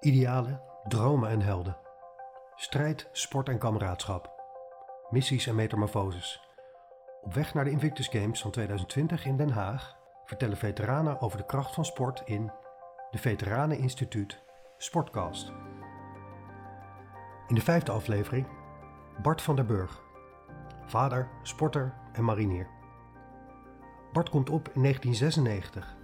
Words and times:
Idealen, 0.00 0.60
dromen 0.84 1.30
en 1.30 1.40
helden. 1.40 1.76
Strijd, 2.54 3.08
sport 3.12 3.48
en 3.48 3.58
kameraadschap. 3.58 4.30
Missies 5.10 5.46
en 5.46 5.54
metamorfoses. 5.54 6.40
Op 7.22 7.34
weg 7.34 7.54
naar 7.54 7.64
de 7.64 7.70
Invictus 7.70 8.08
Games 8.08 8.40
van 8.40 8.50
2020 8.50 9.24
in 9.24 9.36
Den 9.36 9.50
Haag 9.50 9.96
vertellen 10.24 10.56
veteranen 10.56 11.20
over 11.20 11.38
de 11.38 11.46
kracht 11.46 11.74
van 11.74 11.84
sport 11.84 12.22
in 12.24 12.52
de 13.10 13.18
Veteranen 13.18 13.78
Instituut 13.78 14.42
Sportcast. 14.76 15.52
In 17.46 17.54
de 17.54 17.60
vijfde 17.60 17.92
aflevering 17.92 18.46
Bart 19.22 19.42
van 19.42 19.56
der 19.56 19.66
Burg. 19.66 20.02
Vader, 20.86 21.28
sporter 21.42 21.94
en 22.12 22.24
marinier. 22.24 22.68
Bart 24.12 24.28
komt 24.28 24.50
op 24.50 24.68
in 24.68 24.82
1996. 24.82 25.99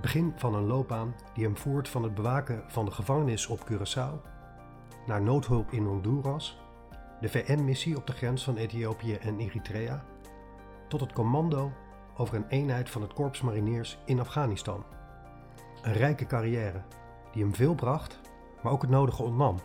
Begin 0.00 0.32
van 0.36 0.54
een 0.54 0.66
loopbaan 0.66 1.14
die 1.34 1.44
hem 1.44 1.56
voert 1.56 1.88
van 1.88 2.02
het 2.02 2.14
bewaken 2.14 2.64
van 2.66 2.84
de 2.84 2.90
gevangenis 2.90 3.46
op 3.46 3.70
Curaçao 3.70 4.28
naar 5.06 5.22
noodhulp 5.22 5.72
in 5.72 5.84
Honduras, 5.84 6.58
de 7.20 7.28
VN-missie 7.28 7.96
op 7.96 8.06
de 8.06 8.12
grens 8.12 8.44
van 8.44 8.56
Ethiopië 8.56 9.14
en 9.14 9.38
Eritrea, 9.38 10.04
tot 10.88 11.00
het 11.00 11.12
commando 11.12 11.72
over 12.16 12.34
een 12.34 12.48
eenheid 12.48 12.90
van 12.90 13.02
het 13.02 13.12
Korps 13.12 13.40
Mariniers 13.40 13.98
in 14.04 14.20
Afghanistan. 14.20 14.84
Een 15.82 15.92
rijke 15.92 16.26
carrière 16.26 16.82
die 17.32 17.42
hem 17.42 17.54
veel 17.54 17.74
bracht, 17.74 18.20
maar 18.62 18.72
ook 18.72 18.82
het 18.82 18.90
nodige 18.90 19.22
ontnam. 19.22 19.56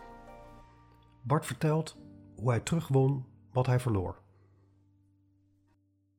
Bart 1.22 1.46
vertelt 1.46 1.96
hoe 2.36 2.50
hij 2.50 2.60
terugwon 2.60 3.26
wat 3.52 3.66
hij 3.66 3.80
verloor. 3.80 4.22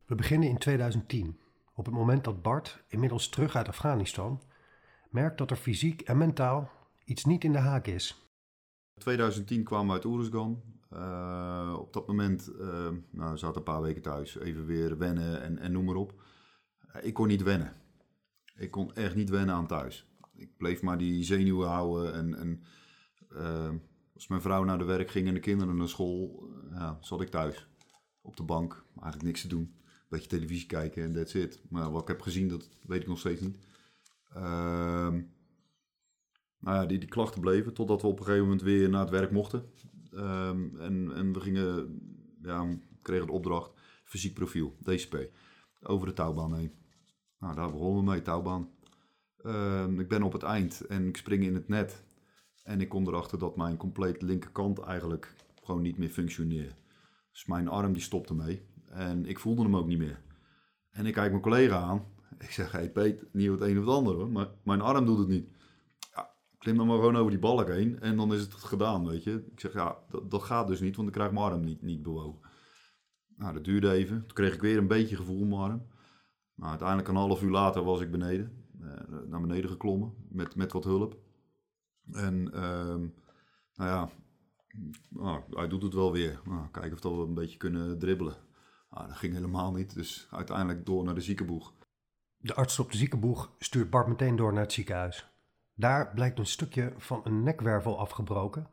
We 0.06 0.16
beginnen 0.16 0.50
in 0.50 0.58
2010, 0.58 1.40
op 1.78 1.86
het 1.86 1.94
moment 1.94 2.24
dat 2.24 2.42
Bart, 2.42 2.84
inmiddels 2.88 3.30
terug 3.30 3.56
uit 3.56 3.68
Afghanistan, 3.68 4.42
merkt 5.10 5.38
dat 5.38 5.52
er 5.52 5.58
fysiek 5.58 6.02
en 6.02 6.18
mentaal 6.18 6.72
iets 7.06 7.26
niet 7.26 7.44
in 7.44 7.52
de 7.52 7.58
haak 7.58 7.88
is. 7.88 8.30
2010 8.98 9.64
kwamen 9.64 9.88
we 9.88 9.94
uit 9.94 10.06
Oeruzgan. 10.06 10.64
Uh, 10.94 11.76
op 11.80 11.94
dat 11.94 12.08
moment 12.08 12.52
uh, 12.60 12.90
nou, 13.10 13.38
zaten 13.38 13.58
een 13.58 13.64
paar 13.64 13.82
weken 13.82 14.02
thuis. 14.02 14.38
Even 14.38 14.66
weer 14.66 14.98
wennen 14.98 15.42
en, 15.42 15.58
en 15.58 15.72
noem 15.72 15.86
maar 15.86 15.96
op. 15.96 16.22
Uh, 16.96 17.06
ik 17.06 17.14
kon 17.14 17.28
niet 17.28 17.44
wennen. 17.44 17.74
Ik 18.56 18.72
kon 18.72 18.94
echt 18.94 19.16
niet 19.16 19.30
wennen 19.30 19.56
aan 19.56 19.68
thuis. 19.68 20.06
Ik 20.34 20.58
bleef 20.58 20.82
maar 20.82 20.98
die 20.98 21.24
zenuwen 21.24 21.68
houden. 21.68 22.14
En, 22.14 22.38
en 22.38 22.64
als 24.14 24.28
mijn 24.28 24.42
vrouw 24.42 24.64
naar 24.64 24.78
de 24.78 24.86
werk 24.86 25.10
ging 25.10 25.28
en 25.28 25.34
de 25.34 25.40
kinderen 25.40 25.78
naar 25.78 25.88
school, 25.88 26.50
zat 27.00 27.22
ik 27.22 27.30
thuis. 27.30 27.68
Op 28.22 28.38
de 28.38 28.44
bank, 28.44 28.84
eigenlijk 28.94 29.24
niks 29.24 29.42
te 29.42 29.48
doen. 29.48 29.78
Beetje 30.08 30.28
televisie 30.28 30.68
kijken 30.68 31.04
en 31.04 31.14
that's 31.14 31.34
it. 31.34 31.62
Maar 31.70 31.92
wat 31.92 32.02
ik 32.02 32.08
heb 32.08 32.22
gezien, 32.22 32.48
dat 32.48 32.70
weet 32.88 33.02
ik 33.02 33.08
nog 33.08 33.20
steeds 33.20 33.42
niet. 33.42 33.58
Ehm 34.34 35.22
nou 36.60 36.78
ja, 36.78 36.86
die, 36.86 37.00
die 37.00 37.10
klachten 37.10 37.42
bleven 37.42 37.74
totdat 37.74 38.02
we 38.02 38.08
op 38.08 38.20
een 38.20 38.26
gegeven 38.26 38.46
moment 38.46 38.62
weer 38.62 38.90
naar 38.90 39.02
het 39.02 39.10
werk 39.10 39.32
mochten. 39.32 39.66
Um, 40.14 40.80
en, 40.80 41.12
en 41.16 41.34
we 41.34 41.40
gingen, 41.40 42.00
ja, 42.42 42.78
kregen 43.02 43.26
de 43.26 43.32
opdracht 43.32 43.72
fysiek 44.04 44.34
profiel, 44.34 44.76
DCP, 44.82 45.30
over 45.82 46.08
de 46.08 46.14
touwbaan 46.14 46.56
heen. 46.56 46.72
Nou, 47.40 47.56
daar 47.56 47.72
begonnen 47.72 48.04
we 48.04 48.10
mee, 48.10 48.22
touwbaan. 48.22 48.70
Um, 49.46 50.00
ik 50.00 50.08
ben 50.08 50.24
op 50.24 50.34
het 50.34 50.44
eind 50.44 50.86
en 50.86 51.08
ik 51.08 51.18
spring 51.18 51.44
in 51.44 51.54
het 51.54 51.68
net. 51.68 52.04
En 52.64 52.82
ik 52.82 52.90
kom 52.90 53.08
erachter 53.08 53.40
dat 53.40 53.56
mijn 53.56 53.78
complete 53.78 54.26
linkerkant 54.26 54.80
eigenlijk 54.80 55.36
gewoon 55.64 55.82
niet 55.82 55.98
meer 55.98 56.10
functioneerde. 56.10 56.76
Dus 57.32 57.46
mijn 57.46 57.68
arm 57.68 57.94
die 57.94 58.02
stopte 58.02 58.34
mee. 58.34 58.62
En 58.90 59.26
ik 59.26 59.40
voelde 59.40 59.62
hem 59.62 59.76
ook 59.76 59.88
niet 59.88 59.98
meer. 59.98 60.22
En 60.90 61.06
ik 61.06 61.14
kijk 61.14 61.30
mijn 61.30 61.42
collega 61.42 61.78
aan. 61.80 62.06
Ik 62.40 62.52
zeg, 62.52 62.72
hey 62.72 62.92
Peet, 62.92 63.26
niet 63.34 63.50
het 63.50 63.62
een 63.62 63.78
of 63.78 63.86
het 63.86 63.94
andere, 63.94 64.26
maar 64.26 64.48
mijn 64.64 64.82
arm 64.82 65.06
doet 65.06 65.18
het 65.18 65.28
niet 65.28 65.50
klim 66.68 66.78
dan 66.78 66.88
maar 66.88 66.98
gewoon 66.98 67.16
over 67.16 67.32
die 67.32 67.40
balk 67.40 67.68
heen 67.68 68.00
en 68.00 68.18
dan 68.18 68.34
is 68.34 68.42
het 68.42 68.54
gedaan, 68.54 69.08
weet 69.08 69.24
je. 69.24 69.46
Ik 69.52 69.60
zeg, 69.60 69.74
ja, 69.74 69.98
dat, 70.10 70.32
dat 70.32 70.44
gaat 70.44 70.68
dus 70.68 70.80
niet, 70.80 70.96
want 70.96 71.08
dan 71.08 71.18
krijg 71.18 71.30
ik 71.30 71.38
mijn 71.38 71.52
arm 71.52 71.64
niet, 71.64 71.82
niet 71.82 72.04
bewogen. 72.04 72.40
Nou, 73.36 73.54
dat 73.54 73.64
duurde 73.64 73.92
even. 73.92 74.20
Toen 74.26 74.36
kreeg 74.36 74.54
ik 74.54 74.62
weer 74.62 74.78
een 74.78 74.88
beetje 74.88 75.16
gevoel 75.16 75.42
in 75.42 75.48
mijn 75.48 75.62
arm. 75.62 75.88
Nou, 76.56 76.70
uiteindelijk 76.70 77.08
een 77.08 77.16
half 77.16 77.42
uur 77.42 77.52
later 77.52 77.84
was 77.84 78.02
ik 78.02 78.12
beneden. 78.12 78.66
Uh, 78.82 79.28
naar 79.28 79.42
beneden 79.42 79.70
geklommen, 79.70 80.14
met, 80.30 80.56
met 80.56 80.72
wat 80.72 80.84
hulp. 80.84 81.18
En, 82.12 82.52
uh, 82.54 82.96
nou 83.74 83.90
ja, 83.90 84.10
nou, 85.10 85.42
hij 85.50 85.68
doet 85.68 85.84
het 85.84 85.94
wel 85.94 86.12
weer. 86.12 86.42
Nou, 86.46 86.68
kijken 86.72 87.10
of 87.10 87.18
we 87.18 87.24
een 87.24 87.34
beetje 87.34 87.58
kunnen 87.58 88.00
dribbelen. 88.00 88.36
Nou, 88.90 89.08
dat 89.08 89.18
ging 89.18 89.34
helemaal 89.34 89.72
niet, 89.72 89.94
dus 89.94 90.28
uiteindelijk 90.32 90.86
door 90.86 91.04
naar 91.04 91.16
de 91.16 91.22
ziekenboeg. 91.22 91.74
De 92.38 92.56
arts 92.56 92.80
op 92.80 92.92
de 92.92 92.98
ziekenboeg 92.98 93.52
stuurt 93.60 93.90
Bart 93.90 94.08
meteen 94.08 94.36
door 94.36 94.54
naar 94.54 94.62
het 94.62 94.74
ziekenhuis. 94.74 95.30
Daar 95.74 96.14
blijkt 96.14 96.40
een 96.40 96.46
stukje 96.46 96.94
van 96.98 97.22
een 97.24 97.44
nekwervel 97.44 98.00
afgebroken. 98.00 98.70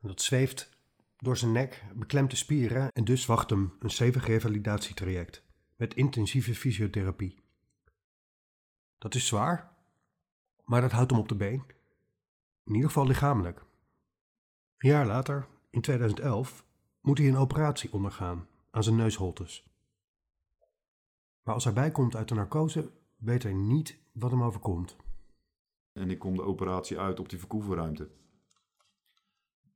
Dat 0.00 0.22
zweeft 0.22 0.78
door 1.16 1.36
zijn 1.36 1.52
nek, 1.52 1.84
beklemt 1.94 2.30
de 2.30 2.36
spieren 2.36 2.92
en 2.92 3.04
dus 3.04 3.26
wacht 3.26 3.50
hem 3.50 3.76
een 3.78 3.90
stevig 3.90 4.26
revalidatietraject 4.26 5.42
met 5.76 5.94
intensieve 5.94 6.54
fysiotherapie. 6.54 7.42
Dat 8.98 9.14
is 9.14 9.26
zwaar, 9.26 9.72
maar 10.64 10.80
dat 10.80 10.92
houdt 10.92 11.10
hem 11.10 11.20
op 11.20 11.28
de 11.28 11.34
been. 11.34 11.64
In 12.64 12.74
ieder 12.74 12.88
geval 12.88 13.06
lichamelijk. 13.06 13.58
Een 14.78 14.88
jaar 14.90 15.06
later, 15.06 15.46
in 15.70 15.80
2011, 15.80 16.64
moet 17.00 17.18
hij 17.18 17.28
een 17.28 17.36
operatie 17.36 17.92
ondergaan 17.92 18.46
aan 18.74 18.82
zijn 18.82 18.96
neusholtes. 18.96 19.66
Maar 21.42 21.54
als 21.54 21.64
hij 21.64 21.72
bijkomt 21.72 22.16
uit 22.16 22.28
de 22.28 22.34
narcose, 22.34 22.90
weet 23.16 23.42
hij 23.42 23.52
niet 23.52 23.98
wat 24.12 24.30
hem 24.30 24.42
overkomt. 24.42 24.96
En 25.92 26.10
ik 26.10 26.18
kom 26.18 26.36
de 26.36 26.42
operatie 26.42 26.98
uit 26.98 27.20
op 27.20 27.28
die 27.28 27.38
verkoevenruimte. 27.38 28.10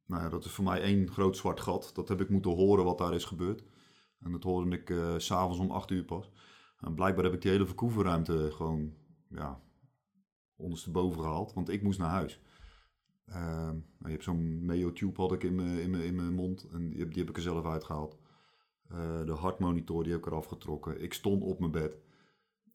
Nou 0.07 0.23
ja, 0.23 0.29
dat 0.29 0.45
is 0.45 0.51
voor 0.51 0.65
mij 0.65 0.83
één 0.83 1.11
groot 1.11 1.37
zwart 1.37 1.61
gat. 1.61 1.91
Dat 1.95 2.09
heb 2.09 2.21
ik 2.21 2.29
moeten 2.29 2.51
horen 2.51 2.85
wat 2.85 2.99
daar 2.99 3.15
is 3.15 3.25
gebeurd. 3.25 3.65
En 4.19 4.33
dat 4.33 4.43
hoorde 4.43 4.77
ik 4.77 4.91
uh, 4.91 5.19
s'avonds 5.19 5.59
om 5.59 5.71
acht 5.71 5.91
uur 5.91 6.05
pas. 6.05 6.33
En 6.81 6.95
blijkbaar 6.95 7.25
heb 7.25 7.35
ik 7.35 7.43
die 7.43 7.51
hele 7.51 7.67
verkoevenruimte 7.67 8.51
gewoon 8.53 8.95
ja, 9.29 9.63
ondersteboven 10.57 11.21
gehaald. 11.21 11.53
Want 11.53 11.69
ik 11.69 11.83
moest 11.83 11.99
naar 11.99 12.11
huis. 12.11 12.41
Uh, 13.27 13.71
je 13.99 14.11
hebt 14.11 14.25
zo'n 14.25 14.65
Meo-tube 14.65 15.21
had 15.21 15.33
ik 15.33 15.43
in 15.43 16.15
mijn 16.17 16.35
mond. 16.35 16.69
En 16.69 16.91
die 16.91 16.99
heb, 16.99 17.09
die 17.09 17.19
heb 17.19 17.29
ik 17.29 17.37
er 17.37 17.43
zelf 17.43 17.67
uitgehaald. 17.67 18.19
Uh, 18.93 19.25
de 19.25 19.33
hartmonitor 19.33 20.03
die 20.03 20.13
heb 20.13 20.21
ik 20.21 20.27
eraf 20.27 20.47
getrokken. 20.47 21.03
Ik 21.03 21.13
stond 21.13 21.43
op 21.43 21.59
mijn 21.59 21.73
bed. 21.73 21.99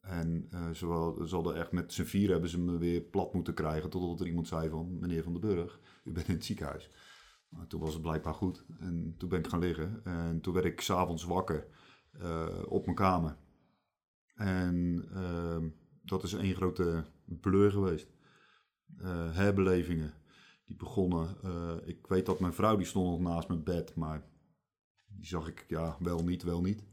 En 0.00 0.48
uh, 0.52 0.70
ze 0.70 1.34
hadden 1.34 1.56
echt 1.56 1.72
met 1.72 1.92
z'n 1.92 2.02
vier 2.02 2.30
hebben 2.30 2.50
ze 2.50 2.60
me 2.60 2.78
weer 2.78 3.00
plat 3.00 3.34
moeten 3.34 3.54
krijgen. 3.54 3.90
Totdat 3.90 4.20
er 4.20 4.26
iemand 4.26 4.48
zei 4.48 4.68
van, 4.68 4.98
meneer 4.98 5.22
Van 5.22 5.32
den 5.32 5.40
Burg, 5.40 5.80
u 6.04 6.12
bent 6.12 6.28
in 6.28 6.34
het 6.34 6.44
ziekenhuis. 6.44 6.90
Maar 7.48 7.66
toen 7.66 7.80
was 7.80 7.92
het 7.92 8.02
blijkbaar 8.02 8.34
goed. 8.34 8.64
En 8.78 9.14
toen 9.18 9.28
ben 9.28 9.38
ik 9.38 9.46
gaan 9.46 9.60
liggen. 9.60 10.00
En 10.04 10.40
toen 10.40 10.54
werd 10.54 10.66
ik 10.66 10.80
s'avonds 10.80 11.24
wakker 11.24 11.66
uh, 12.22 12.48
op 12.68 12.84
mijn 12.84 12.96
kamer. 12.96 13.36
En 14.34 15.04
uh, 15.12 15.70
dat 16.02 16.22
is 16.22 16.32
één 16.32 16.54
grote 16.54 17.04
blur 17.24 17.70
geweest. 17.70 18.12
Herbelevingen 19.32 20.14
die 20.64 20.76
begonnen. 20.76 21.36
ik 21.84 22.06
weet 22.06 22.26
dat 22.26 22.40
mijn 22.40 22.52
vrouw 22.52 22.76
die 22.76 22.86
stond 22.86 23.10
nog 23.10 23.32
naast 23.32 23.48
mijn 23.48 23.62
bed, 23.62 23.94
maar 23.94 24.22
die 25.16 25.26
zag 25.26 25.48
ik 25.48 25.64
ja 25.68 25.96
wel 25.98 26.24
niet, 26.24 26.42
wel 26.42 26.60
niet. 26.60 26.84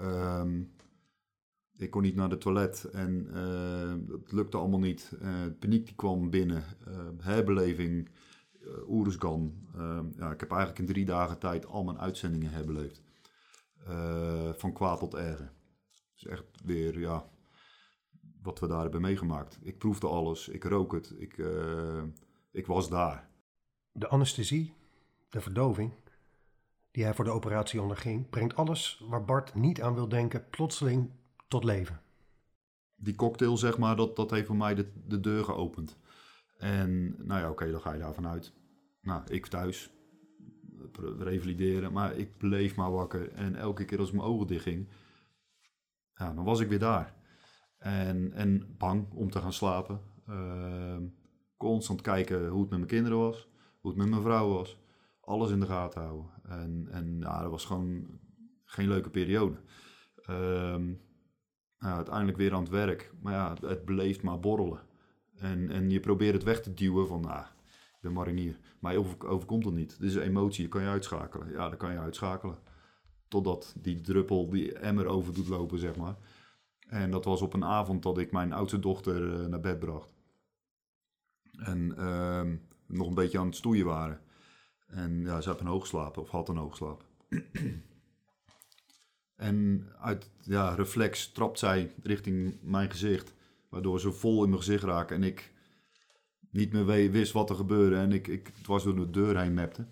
Um, 0.00 0.72
ik 1.82 1.90
kon 1.90 2.02
niet 2.02 2.14
naar 2.14 2.28
de 2.28 2.38
toilet 2.38 2.84
en 2.84 3.26
uh, 3.34 4.08
dat 4.08 4.32
lukte 4.32 4.56
allemaal 4.56 4.78
niet. 4.78 5.12
Uh, 5.22 5.28
paniek 5.58 5.86
die 5.86 5.94
kwam 5.94 6.30
binnen, 6.30 6.64
uh, 6.88 7.08
herbeleving, 7.18 8.08
uh, 8.60 8.88
Oeruzgan. 8.88 9.54
ja, 10.16 10.30
ik 10.30 10.40
heb 10.40 10.50
eigenlijk 10.50 10.78
in 10.78 10.86
drie 10.86 11.04
dagen 11.04 11.38
tijd 11.38 11.66
al 11.66 11.84
mijn 11.84 11.98
uitzendingen 11.98 12.50
herbeleefd. 12.50 13.02
van 14.58 14.72
kwaad 14.72 14.98
tot 14.98 15.14
erger. 15.14 15.52
Dus 16.14 16.26
echt 16.26 16.44
weer, 16.64 16.98
ja, 16.98 17.28
wat 18.42 18.58
we 18.58 18.66
daar 18.66 18.82
hebben 18.82 19.00
meegemaakt. 19.00 19.58
Ik 19.62 19.78
proefde 19.78 20.06
alles, 20.06 20.48
ik 20.48 20.64
rook 20.64 20.92
het, 20.92 21.14
ik, 21.18 21.44
ik 22.50 22.66
was 22.66 22.88
daar. 22.88 23.30
De 23.92 24.08
anesthesie, 24.08 24.74
de 25.28 25.40
verdoving, 25.40 25.92
die 26.92 27.04
hij 27.04 27.14
voor 27.14 27.24
de 27.24 27.30
operatie 27.30 27.82
onderging, 27.82 28.30
brengt 28.30 28.56
alles 28.56 29.04
waar 29.08 29.24
Bart 29.24 29.54
niet 29.54 29.82
aan 29.82 29.94
wil 29.94 30.08
denken 30.08 30.48
plotseling 30.50 31.10
tot 31.48 31.64
leven. 31.64 32.00
Die 32.94 33.14
cocktail, 33.14 33.56
zeg 33.56 33.78
maar, 33.78 33.96
dat, 33.96 34.16
dat 34.16 34.30
heeft 34.30 34.46
voor 34.46 34.56
mij 34.56 34.74
de, 34.74 34.92
de 35.06 35.20
deur 35.20 35.44
geopend. 35.44 35.98
En 36.58 37.14
nou 37.26 37.40
ja, 37.40 37.50
oké, 37.50 37.70
dan 37.70 37.80
ga 37.80 37.92
je 37.92 37.98
daarvan 37.98 38.26
uit. 38.26 38.52
Nou, 39.00 39.22
ik 39.26 39.46
thuis, 39.46 39.90
revalideren, 41.18 41.92
maar 41.92 42.16
ik 42.16 42.36
bleef 42.36 42.76
maar 42.76 42.92
wakker. 42.92 43.32
En 43.32 43.56
elke 43.56 43.84
keer 43.84 43.98
als 43.98 44.12
mijn 44.12 44.24
ogen 44.24 44.46
dicht 44.46 44.62
ging, 44.62 44.88
ja, 46.14 46.34
dan 46.34 46.44
was 46.44 46.60
ik 46.60 46.68
weer 46.68 46.78
daar. 46.78 47.14
En, 47.78 48.32
en 48.32 48.74
bang 48.78 49.12
om 49.12 49.30
te 49.30 49.40
gaan 49.40 49.52
slapen. 49.52 50.00
Uh, 50.28 50.96
constant 51.56 52.00
kijken 52.00 52.48
hoe 52.48 52.60
het 52.60 52.70
met 52.70 52.78
mijn 52.78 52.90
kinderen 52.90 53.18
was, 53.18 53.48
hoe 53.80 53.90
het 53.90 54.00
met 54.00 54.08
mijn 54.08 54.22
vrouw 54.22 54.48
was. 54.48 54.81
Alles 55.24 55.50
in 55.50 55.60
de 55.60 55.66
gaten 55.66 56.02
houden. 56.02 56.30
En, 56.42 56.88
en 56.90 57.18
ja, 57.20 57.42
dat 57.42 57.50
was 57.50 57.64
gewoon 57.64 58.06
geen 58.64 58.88
leuke 58.88 59.10
periode. 59.10 59.56
Uh, 60.30 60.76
uiteindelijk 61.78 62.36
weer 62.36 62.54
aan 62.54 62.62
het 62.62 62.70
werk. 62.70 63.12
Maar 63.20 63.32
ja, 63.32 63.56
het 63.66 63.84
bleef 63.84 64.22
maar 64.22 64.40
borrelen. 64.40 64.80
En, 65.36 65.70
en 65.70 65.90
je 65.90 66.00
probeert 66.00 66.34
het 66.34 66.42
weg 66.42 66.60
te 66.60 66.74
duwen 66.74 67.06
van, 67.06 67.20
nou, 67.20 67.44
ik 67.74 67.98
ben 68.00 68.12
marinier. 68.12 68.58
Maar 68.78 68.96
over, 68.96 69.26
overkomt 69.26 69.64
dat 69.64 69.72
niet. 69.72 70.00
Dit 70.00 70.08
is 70.08 70.14
een 70.14 70.22
emotie, 70.22 70.62
dat 70.62 70.72
kan 70.72 70.82
je 70.82 70.88
uitschakelen. 70.88 71.50
Ja, 71.50 71.68
dat 71.68 71.78
kan 71.78 71.92
je 71.92 71.98
uitschakelen. 71.98 72.58
Totdat 73.28 73.74
die 73.78 74.00
druppel, 74.00 74.50
die 74.50 74.72
emmer 74.78 75.06
over 75.06 75.34
doet 75.34 75.48
lopen, 75.48 75.78
zeg 75.78 75.96
maar. 75.96 76.16
En 76.88 77.10
dat 77.10 77.24
was 77.24 77.42
op 77.42 77.54
een 77.54 77.64
avond 77.64 78.02
dat 78.02 78.18
ik 78.18 78.32
mijn 78.32 78.52
oudste 78.52 78.78
dochter 78.78 79.40
eh, 79.40 79.46
naar 79.46 79.60
bed 79.60 79.78
bracht. 79.78 80.10
En 81.58 81.96
ehm, 81.96 82.56
nog 82.86 83.08
een 83.08 83.14
beetje 83.14 83.38
aan 83.38 83.46
het 83.46 83.56
stoeien 83.56 83.86
waren. 83.86 84.20
En 84.92 85.20
ja, 85.20 85.40
ze 85.40 85.48
had 85.48 85.60
een 85.60 85.66
hoogslaap, 85.66 86.16
of 86.16 86.30
had 86.30 86.48
een 86.48 86.56
hoogslaap. 86.56 87.04
en 89.36 89.86
uit 90.00 90.30
ja, 90.40 90.74
reflex 90.74 91.32
trapt 91.32 91.58
zij 91.58 91.92
richting 92.02 92.58
mijn 92.62 92.90
gezicht. 92.90 93.34
Waardoor 93.68 94.00
ze 94.00 94.12
vol 94.12 94.42
in 94.42 94.48
mijn 94.48 94.62
gezicht 94.62 94.82
raken 94.82 95.16
en 95.16 95.22
ik 95.22 95.52
niet 96.50 96.72
meer 96.72 97.10
wist 97.10 97.32
wat 97.32 97.50
er 97.50 97.56
gebeurde. 97.56 97.96
En 97.96 98.12
ik, 98.12 98.28
ik 98.28 98.48
dwars 98.62 98.82
door 98.84 98.96
de 98.96 99.10
deur 99.10 99.38
heen 99.38 99.54
mapte. 99.54 99.86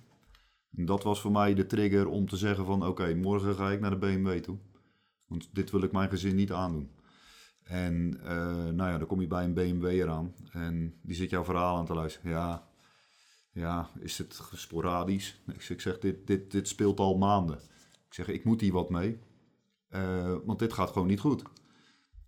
En 0.77 0.85
dat 0.85 1.03
was 1.03 1.21
voor 1.21 1.33
mij 1.33 1.55
de 1.55 1.67
trigger 1.67 2.09
om 2.09 2.29
te 2.29 2.37
zeggen 2.37 2.65
van 2.65 2.87
oké, 2.87 3.15
morgen 3.15 3.55
ga 3.55 3.71
ik 3.71 3.81
naar 3.81 3.91
de 3.91 3.97
BMW 3.97 4.39
toe. 4.39 4.59
Want 5.27 5.55
dit 5.55 5.71
wil 5.71 5.83
ik 5.83 5.93
mijn 5.93 6.11
gezin 6.11 6.35
niet 6.35 6.53
aandoen. 6.53 6.91
En 7.63 8.17
uh, 8.23 8.27
nou 8.55 8.91
ja, 8.91 8.99
dan 8.99 9.07
kom 9.07 9.21
je 9.21 9.27
bij 9.27 9.45
een 9.45 9.55
BMW 9.55 9.85
eraan 9.85 10.35
en 10.53 10.95
die 11.03 11.17
zit 11.17 11.31
jouw 11.31 11.45
verhaal 11.45 11.77
aan 11.77 11.87
te 11.87 11.95
luisteren. 11.95 12.31
Ja, 12.31 12.70
ja 13.53 13.91
is 13.99 14.19
het 14.19 14.41
sporadisch? 14.55 15.41
Ik 15.69 15.81
zeg, 15.81 15.99
dit, 15.99 16.27
dit, 16.27 16.51
dit 16.51 16.69
speelt 16.69 17.01
al 17.01 17.19
maanden. 17.19 17.57
Ik 18.07 18.15
zeg, 18.15 18.29
ik 18.29 18.45
moet 18.45 18.61
hier 18.61 18.73
wat 18.73 18.91
mee, 18.91 19.19
uh, 19.91 20.37
want 20.45 20.59
dit 20.59 20.73
gaat 20.73 20.91
gewoon 20.91 21.09
niet 21.09 21.21
goed. 21.21 21.43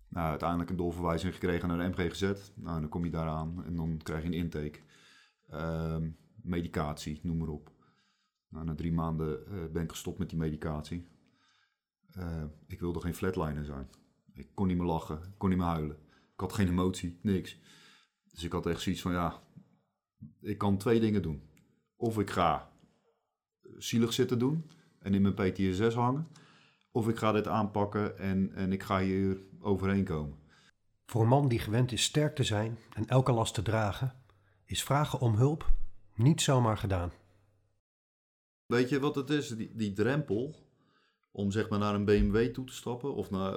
Nou, 0.07 0.29
uiteindelijk 0.29 0.69
een 0.69 0.75
doorverwijzing 0.75 1.33
gekregen 1.33 1.67
naar 1.67 1.77
de 1.77 2.03
MGGZ. 2.03 2.33
Nou, 2.55 2.79
dan 2.79 2.89
kom 2.89 3.05
je 3.05 3.11
daaraan 3.11 3.63
en 3.65 3.75
dan 3.75 3.97
krijg 4.03 4.21
je 4.21 4.27
een 4.27 4.33
intake. 4.33 4.79
Uh, 5.51 5.97
medicatie, 6.41 7.19
noem 7.23 7.37
maar 7.37 7.47
op. 7.47 7.71
Nou, 8.49 8.65
na 8.65 8.75
drie 8.75 8.91
maanden 8.91 9.43
uh, 9.47 9.65
ben 9.71 9.83
ik 9.83 9.89
gestopt 9.89 10.19
met 10.19 10.29
die 10.29 10.39
medicatie. 10.39 11.07
ik 12.67 12.79
wilde 12.79 12.99
geen 12.99 13.15
flatliner 13.15 13.65
zijn. 13.65 13.89
Ik 14.33 14.49
kon 14.53 14.67
niet 14.67 14.77
meer 14.77 14.85
lachen, 14.85 15.17
ik 15.17 15.37
kon 15.37 15.49
niet 15.49 15.57
meer 15.57 15.67
huilen. 15.67 15.97
Ik 16.33 16.39
had 16.39 16.53
geen 16.53 16.67
emotie, 16.67 17.19
niks. 17.21 17.59
Dus 18.31 18.43
ik 18.43 18.51
had 18.51 18.65
echt 18.65 18.81
zoiets 18.81 19.01
van, 19.01 19.11
ja, 19.11 19.41
ik 20.41 20.57
kan 20.57 20.77
twee 20.77 20.99
dingen 20.99 21.21
doen. 21.21 21.41
Of 21.95 22.19
ik 22.19 22.29
ga 22.29 22.71
zielig 23.77 24.13
zitten 24.13 24.39
doen 24.39 24.69
en 24.99 25.13
in 25.13 25.21
mijn 25.21 25.33
PTSS 25.33 25.95
hangen. 25.95 26.27
Of 26.91 27.07
ik 27.07 27.17
ga 27.17 27.31
dit 27.31 27.47
aanpakken 27.47 28.17
en, 28.17 28.53
en 28.53 28.71
ik 28.71 28.83
ga 28.83 28.99
hier 28.99 29.41
overheen 29.59 30.03
komen. 30.03 30.37
Voor 31.05 31.21
een 31.21 31.27
man 31.27 31.47
die 31.47 31.59
gewend 31.59 31.91
is 31.91 32.03
sterk 32.03 32.35
te 32.35 32.43
zijn 32.43 32.77
en 32.93 33.07
elke 33.07 33.31
last 33.31 33.53
te 33.53 33.61
dragen, 33.61 34.13
is 34.65 34.83
vragen 34.83 35.19
om 35.19 35.35
hulp 35.35 35.71
niet 36.15 36.41
zomaar 36.41 36.77
gedaan. 36.77 37.11
Weet 38.65 38.89
je 38.89 38.99
wat 38.99 39.15
het 39.15 39.29
is? 39.29 39.47
Die, 39.47 39.75
die 39.75 39.93
drempel 39.93 40.55
om 41.31 41.51
zeg 41.51 41.69
maar 41.69 41.79
naar 41.79 41.95
een 41.95 42.05
BMW 42.05 42.53
toe 42.53 42.65
te 42.65 42.73
stappen 42.73 43.13
of 43.13 43.31
naar 43.31 43.53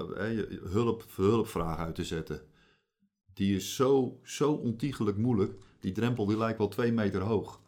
hulp, 0.70 1.04
hulpvraag 1.14 1.78
uit 1.78 1.94
te 1.94 2.04
zetten. 2.04 2.40
Die 3.34 3.56
is 3.56 3.74
zo, 3.74 4.20
zo 4.22 4.52
ontiegelijk 4.52 5.16
moeilijk. 5.16 5.65
Die 5.80 5.92
drempel 5.92 6.26
die 6.26 6.36
lijkt 6.36 6.58
wel 6.58 6.68
twee 6.68 6.92
meter 6.92 7.20
hoog. 7.20 7.60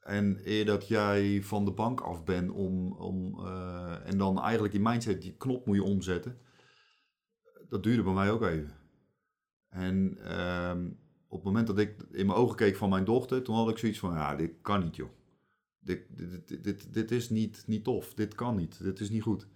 En 0.00 0.40
eer 0.44 0.64
dat 0.64 0.88
jij 0.88 1.42
van 1.42 1.64
de 1.64 1.72
bank 1.72 2.00
af 2.00 2.24
bent 2.24 2.50
om, 2.50 2.92
om 2.92 3.38
uh, 3.38 4.08
en 4.08 4.18
dan 4.18 4.40
eigenlijk 4.40 4.72
die 4.72 4.82
mindset, 4.82 5.22
die 5.22 5.36
knop 5.36 5.66
moet 5.66 5.76
je 5.76 5.82
omzetten. 5.82 6.38
Dat 7.68 7.82
duurde 7.82 8.02
bij 8.02 8.12
mij 8.12 8.30
ook 8.30 8.42
even. 8.42 8.78
En 9.68 10.18
uh, 10.18 10.74
op 11.28 11.36
het 11.36 11.44
moment 11.44 11.66
dat 11.66 11.78
ik 11.78 12.02
in 12.10 12.26
mijn 12.26 12.38
ogen 12.38 12.56
keek 12.56 12.76
van 12.76 12.88
mijn 12.88 13.04
dochter, 13.04 13.42
toen 13.42 13.54
had 13.54 13.68
ik 13.68 13.78
zoiets 13.78 13.98
van, 13.98 14.12
ja, 14.12 14.36
dit 14.36 14.52
kan 14.60 14.82
niet 14.82 14.96
joh. 14.96 15.10
Dit, 15.78 16.02
dit, 16.16 16.64
dit, 16.64 16.94
dit, 16.94 17.10
is 17.10 17.30
niet, 17.30 17.64
niet 17.66 17.84
tof, 17.84 18.14
dit 18.14 18.34
kan 18.34 18.56
niet, 18.56 18.82
dit 18.82 19.00
is 19.00 19.10
niet 19.10 19.22
goed. 19.22 19.48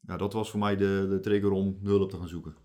Nou, 0.00 0.18
dat 0.18 0.32
was 0.32 0.50
voor 0.50 0.60
mij 0.60 0.76
de, 0.76 1.06
de 1.08 1.20
trigger 1.20 1.50
om 1.50 1.78
hulp 1.82 2.10
te 2.10 2.16
gaan 2.16 2.28
zoeken. 2.28 2.56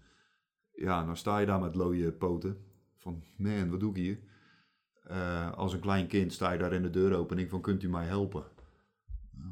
Ja, 0.71 1.05
dan 1.05 1.17
sta 1.17 1.39
je 1.39 1.45
daar 1.45 1.59
met 1.59 1.75
looie 1.75 2.11
poten. 2.11 2.57
Van, 2.97 3.23
man, 3.37 3.69
wat 3.69 3.79
doe 3.79 3.89
ik 3.89 3.95
hier? 3.95 4.19
Uh, 5.11 5.51
als 5.53 5.73
een 5.73 5.79
klein 5.79 6.07
kind 6.07 6.33
sta 6.33 6.51
je 6.51 6.59
daar 6.59 6.73
in 6.73 6.81
de 6.81 6.89
deuropening 6.89 7.49
van, 7.49 7.61
kunt 7.61 7.83
u 7.83 7.89
mij 7.89 8.05
helpen? 8.05 8.43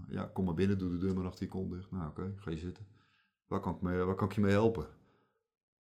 Ja, 0.09 0.29
kom 0.33 0.45
maar 0.45 0.53
binnen, 0.53 0.77
doe 0.77 0.89
de 0.89 0.97
deur 0.97 1.13
maar 1.13 1.25
achter 1.25 1.43
je 1.43 1.49
kont 1.49 1.71
dicht. 1.71 1.91
Nou, 1.91 2.09
oké, 2.09 2.33
ga 2.35 2.51
je 2.51 2.57
zitten. 2.57 2.85
Waar 3.47 3.59
kan, 3.59 3.75
ik 3.75 3.81
mee, 3.81 3.97
waar 3.97 4.15
kan 4.15 4.27
ik 4.27 4.33
je 4.33 4.41
mee 4.41 4.51
helpen? 4.51 4.85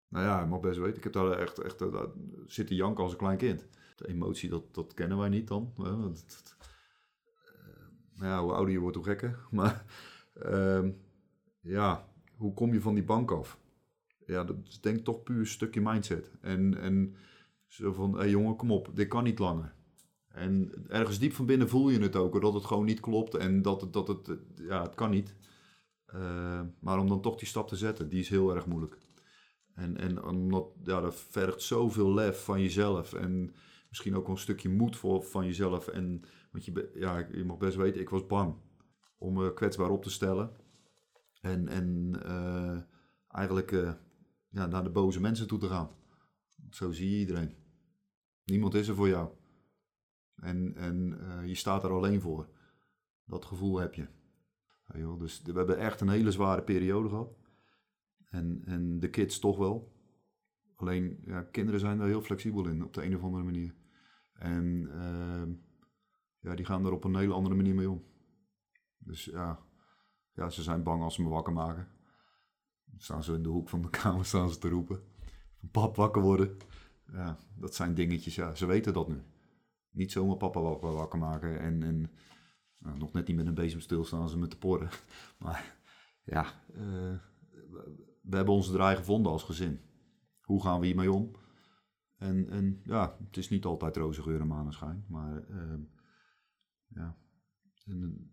Nou 0.08 0.24
ja, 0.24 0.42
ik 0.42 0.48
mag 0.48 0.60
best 0.60 0.78
weten. 0.78 0.96
Ik 0.96 1.04
heb 1.04 1.12
daar 1.12 1.30
echt, 1.30 1.58
echt 1.58 1.78
daar 1.78 2.06
zitten 2.46 2.76
janken 2.76 3.02
als 3.02 3.12
een 3.12 3.18
klein 3.18 3.38
kind. 3.38 3.66
De 3.96 4.08
emotie, 4.08 4.48
dat, 4.48 4.74
dat 4.74 4.94
kennen 4.94 5.18
wij 5.18 5.28
niet 5.28 5.48
dan. 5.48 5.72
Nou 8.16 8.32
ja, 8.32 8.42
hoe 8.42 8.52
ouder 8.52 8.72
je 8.72 8.78
wordt, 8.78 8.96
hoe 8.96 9.04
gekker. 9.04 9.38
Maar 9.50 9.84
uh, 10.46 10.88
ja, 11.60 12.08
hoe 12.36 12.54
kom 12.54 12.72
je 12.72 12.80
van 12.80 12.94
die 12.94 13.04
bank 13.04 13.30
af? 13.30 13.58
Ja, 14.26 14.44
dat 14.44 14.78
denk 14.80 14.98
ik 14.98 15.04
toch 15.04 15.22
puur 15.22 15.38
een 15.38 15.46
stukje 15.46 15.80
mindset. 15.80 16.30
En, 16.40 16.78
en 16.78 17.14
zo 17.66 17.92
van, 17.92 18.16
hey 18.16 18.30
jongen, 18.30 18.56
kom 18.56 18.70
op, 18.70 18.90
dit 18.94 19.08
kan 19.08 19.24
niet 19.24 19.38
langer. 19.38 19.74
En 20.28 20.72
ergens 20.88 21.18
diep 21.18 21.32
van 21.32 21.46
binnen 21.46 21.68
voel 21.68 21.88
je 21.88 21.98
het 21.98 22.16
ook, 22.16 22.40
dat 22.40 22.54
het 22.54 22.64
gewoon 22.64 22.84
niet 22.84 23.00
klopt 23.00 23.34
en 23.34 23.62
dat 23.62 23.80
het, 23.80 23.92
dat 23.92 24.08
het 24.08 24.38
ja, 24.54 24.82
het 24.82 24.94
kan 24.94 25.10
niet. 25.10 25.34
Uh, 26.14 26.60
maar 26.80 26.98
om 26.98 27.08
dan 27.08 27.20
toch 27.20 27.36
die 27.36 27.48
stap 27.48 27.68
te 27.68 27.76
zetten, 27.76 28.08
die 28.08 28.20
is 28.20 28.28
heel 28.28 28.54
erg 28.54 28.66
moeilijk. 28.66 28.98
En, 29.74 29.96
en 29.96 30.24
omdat, 30.24 30.68
ja, 30.82 31.00
dat 31.00 31.14
vergt 31.14 31.62
zoveel 31.62 32.14
lef 32.14 32.44
van 32.44 32.60
jezelf 32.60 33.12
en 33.12 33.54
misschien 33.88 34.16
ook 34.16 34.28
een 34.28 34.38
stukje 34.38 34.68
moed 34.68 34.96
voor, 34.96 35.22
van 35.22 35.44
jezelf. 35.44 35.88
En 35.88 36.22
want 36.50 36.64
je, 36.64 36.90
ja, 36.94 37.26
je 37.32 37.44
mag 37.44 37.56
best 37.56 37.76
weten, 37.76 38.00
ik 38.00 38.08
was 38.08 38.26
bang 38.26 38.54
om 39.18 39.34
me 39.34 39.54
kwetsbaar 39.54 39.90
op 39.90 40.02
te 40.02 40.10
stellen. 40.10 40.50
En, 41.40 41.68
en 41.68 42.20
uh, 42.26 42.80
eigenlijk 43.28 43.70
uh, 43.70 43.92
ja, 44.48 44.66
naar 44.66 44.84
de 44.84 44.90
boze 44.90 45.20
mensen 45.20 45.46
toe 45.46 45.58
te 45.58 45.68
gaan. 45.68 45.90
Zo 46.70 46.92
zie 46.92 47.10
je 47.10 47.18
iedereen. 47.18 47.54
Niemand 48.44 48.74
is 48.74 48.88
er 48.88 48.94
voor 48.94 49.08
jou. 49.08 49.30
En, 50.36 50.74
en 50.76 51.18
uh, 51.20 51.46
je 51.46 51.54
staat 51.54 51.84
er 51.84 51.90
alleen 51.90 52.20
voor. 52.20 52.48
Dat 53.24 53.44
gevoel 53.44 53.78
heb 53.78 53.94
je. 53.94 54.08
Joh, 54.94 55.20
dus 55.20 55.42
we 55.42 55.52
hebben 55.52 55.78
echt 55.78 56.00
een 56.00 56.08
hele 56.08 56.30
zware 56.30 56.62
periode 56.62 57.08
gehad. 57.08 57.36
En, 58.28 58.62
en 58.64 59.00
de 59.00 59.10
kids 59.10 59.38
toch 59.38 59.56
wel. 59.56 59.94
Alleen, 60.76 61.20
ja, 61.24 61.42
kinderen 61.42 61.80
zijn 61.80 61.98
daar 61.98 62.06
heel 62.06 62.22
flexibel 62.22 62.66
in, 62.66 62.84
op 62.84 62.94
de 62.94 63.04
een 63.04 63.16
of 63.16 63.22
andere 63.22 63.44
manier. 63.44 63.74
En 64.32 64.88
ehm, 64.90 65.52
ja, 66.40 66.54
die 66.54 66.64
gaan 66.64 66.86
er 66.86 66.92
op 66.92 67.04
een 67.04 67.16
hele 67.16 67.32
andere 67.32 67.54
manier 67.54 67.74
mee 67.74 67.90
om. 67.90 68.04
Dus 68.98 69.24
ja, 69.24 69.58
ja 70.32 70.50
ze 70.50 70.62
zijn 70.62 70.82
bang 70.82 71.02
als 71.02 71.14
ze 71.14 71.22
me 71.22 71.28
wakker 71.28 71.52
maken. 71.52 71.88
Dan 72.84 73.00
staan 73.00 73.24
ze 73.24 73.34
in 73.34 73.42
de 73.42 73.48
hoek 73.48 73.68
van 73.68 73.82
de 73.82 73.90
kamer 74.00 74.24
staan 74.24 74.50
ze 74.50 74.58
te 74.58 74.68
roepen. 74.68 75.02
Pap 75.70 75.96
wakker 75.96 76.22
worden. 76.22 76.56
Ja, 77.12 77.38
dat 77.54 77.74
zijn 77.74 77.94
dingetjes, 77.94 78.34
ja, 78.34 78.54
ze 78.54 78.66
weten 78.66 78.92
dat 78.92 79.08
nu. 79.08 79.22
Niet 79.90 80.12
zomaar 80.12 80.36
papa 80.36 80.60
wakker 80.78 81.18
maken 81.18 81.60
en, 81.60 81.82
en 81.82 82.10
nou, 82.78 82.98
nog 82.98 83.12
net 83.12 83.26
niet 83.26 83.36
met 83.36 83.46
een 83.46 83.54
bezem 83.54 83.80
staan 83.80 84.28
ze 84.28 84.38
met 84.38 84.50
de 84.50 84.56
porren. 84.56 84.88
Maar 85.38 85.76
ja, 86.24 86.44
uh, 86.74 87.18
we 88.22 88.36
hebben 88.36 88.54
onze 88.54 88.72
draai 88.72 88.96
gevonden 88.96 89.32
als 89.32 89.42
gezin. 89.42 89.80
Hoe 90.40 90.62
gaan 90.62 90.80
we 90.80 90.86
hiermee 90.86 91.12
om? 91.12 91.30
En, 92.16 92.48
en 92.50 92.80
ja, 92.84 93.16
het 93.26 93.36
is 93.36 93.48
niet 93.48 93.64
altijd 93.64 93.96
roze 93.96 94.22
geur 94.22 94.40
en 94.40 94.46
maneschijn, 94.46 95.04
maar 95.08 95.44
uh, 95.50 95.74
ja. 96.86 97.16
En 97.84 98.30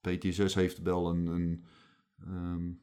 PTSS 0.00 0.54
heeft 0.54 0.78
wel 0.78 1.10
een, 1.10 1.26
een, 1.26 1.64
um, 2.26 2.80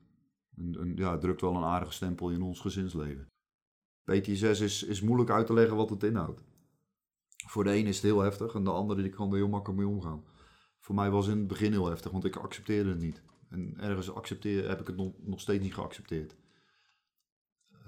een, 0.56 0.82
een, 0.82 0.96
ja, 0.96 1.18
drukt 1.18 1.42
wel 1.42 1.56
een 1.56 1.64
aardige 1.64 1.94
stempel 1.94 2.32
in 2.32 2.42
ons 2.42 2.60
gezinsleven. 2.60 3.28
PTSS 4.04 4.60
is, 4.60 4.84
is 4.84 5.02
moeilijk 5.02 5.30
uit 5.30 5.48
te 5.48 5.54
leggen 5.54 5.76
wat 5.78 5.90
het 5.90 6.04
inhoudt. 6.04 6.44
Voor 7.48 7.64
de 7.64 7.76
een 7.76 7.88
is 7.88 7.96
het 7.96 8.06
heel 8.06 8.20
heftig 8.20 8.54
en 8.54 8.64
de 8.64 8.72
andere 8.72 9.02
die 9.02 9.12
kan 9.12 9.30
er 9.30 9.36
heel 9.36 9.48
makkelijk 9.48 9.80
mee 9.80 9.90
omgaan. 9.90 10.24
Voor 10.80 10.96
mij 10.96 11.10
was 11.10 11.26
het 11.26 11.34
in 11.34 11.40
het 11.40 11.50
begin 11.50 11.72
heel 11.72 11.88
heftig, 11.88 12.12
want 12.12 12.26
ik 12.26 12.36
accepteerde 12.36 12.90
het 12.90 13.00
niet. 13.00 13.24
En 13.50 13.78
ergens 13.80 14.12
accepteer, 14.12 14.68
heb 14.68 14.80
ik 14.80 14.88
het 14.88 14.96
nog, 14.96 15.14
nog 15.20 15.40
steeds 15.40 15.64
niet 15.64 15.74
geaccepteerd. 15.74 16.36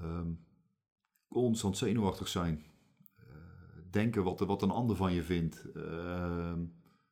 Um, 0.01 0.45
constant 1.27 1.77
zenuwachtig 1.77 2.27
zijn. 2.27 2.65
Uh, 3.19 3.25
denken 3.89 4.23
wat, 4.23 4.39
wat 4.39 4.61
een 4.61 4.71
ander 4.71 4.95
van 4.95 5.13
je 5.13 5.23
vindt. 5.23 5.65
Uh, 5.75 6.53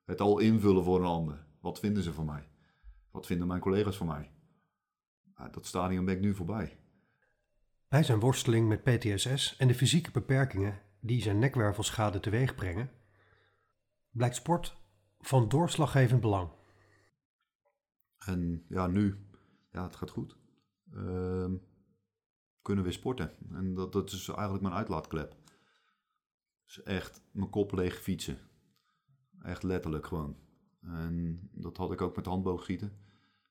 het 0.05 0.21
al 0.21 0.39
invullen 0.39 0.83
voor 0.83 0.99
een 0.99 1.05
ander. 1.05 1.45
Wat 1.59 1.79
vinden 1.79 2.03
ze 2.03 2.13
van 2.13 2.25
mij? 2.25 2.49
Wat 3.11 3.25
vinden 3.25 3.47
mijn 3.47 3.61
collega's 3.61 3.97
van 3.97 4.07
mij? 4.07 4.31
Uh, 5.39 5.45
dat 5.51 5.65
stadium 5.65 6.05
ben 6.05 6.15
ik 6.15 6.21
nu 6.21 6.35
voorbij. 6.35 6.79
Bij 7.89 8.03
zijn 8.03 8.19
worsteling 8.19 8.67
met 8.67 8.83
PTSS 8.83 9.55
en 9.57 9.67
de 9.67 9.73
fysieke 9.73 10.11
beperkingen 10.11 10.81
die 10.99 11.21
zijn 11.21 11.39
nekwervelschade 11.39 12.19
teweeg 12.19 12.55
brengen, 12.55 12.91
blijkt 14.11 14.35
sport 14.35 14.77
van 15.19 15.49
doorslaggevend 15.49 16.21
belang. 16.21 16.49
En 18.17 18.65
ja, 18.67 18.87
nu, 18.87 19.15
ja, 19.71 19.83
het 19.83 19.95
gaat 19.95 20.09
goed. 20.09 20.37
Uh, 20.93 21.51
kunnen 22.61 22.83
weer 22.83 22.93
sporten. 22.93 23.31
En 23.51 23.73
dat, 23.73 23.93
dat 23.93 24.11
is 24.11 24.27
eigenlijk 24.27 24.61
mijn 24.61 24.75
uitlaatklep. 24.75 25.35
Dus 26.65 26.83
echt 26.83 27.21
mijn 27.31 27.49
kop 27.49 27.71
leeg 27.71 28.01
fietsen. 28.01 28.37
Echt 29.41 29.63
letterlijk 29.63 30.05
gewoon. 30.05 30.37
En 30.81 31.49
dat 31.51 31.77
had 31.77 31.91
ik 31.91 32.01
ook 32.01 32.15
met 32.15 32.25
handboogschieten. 32.25 32.97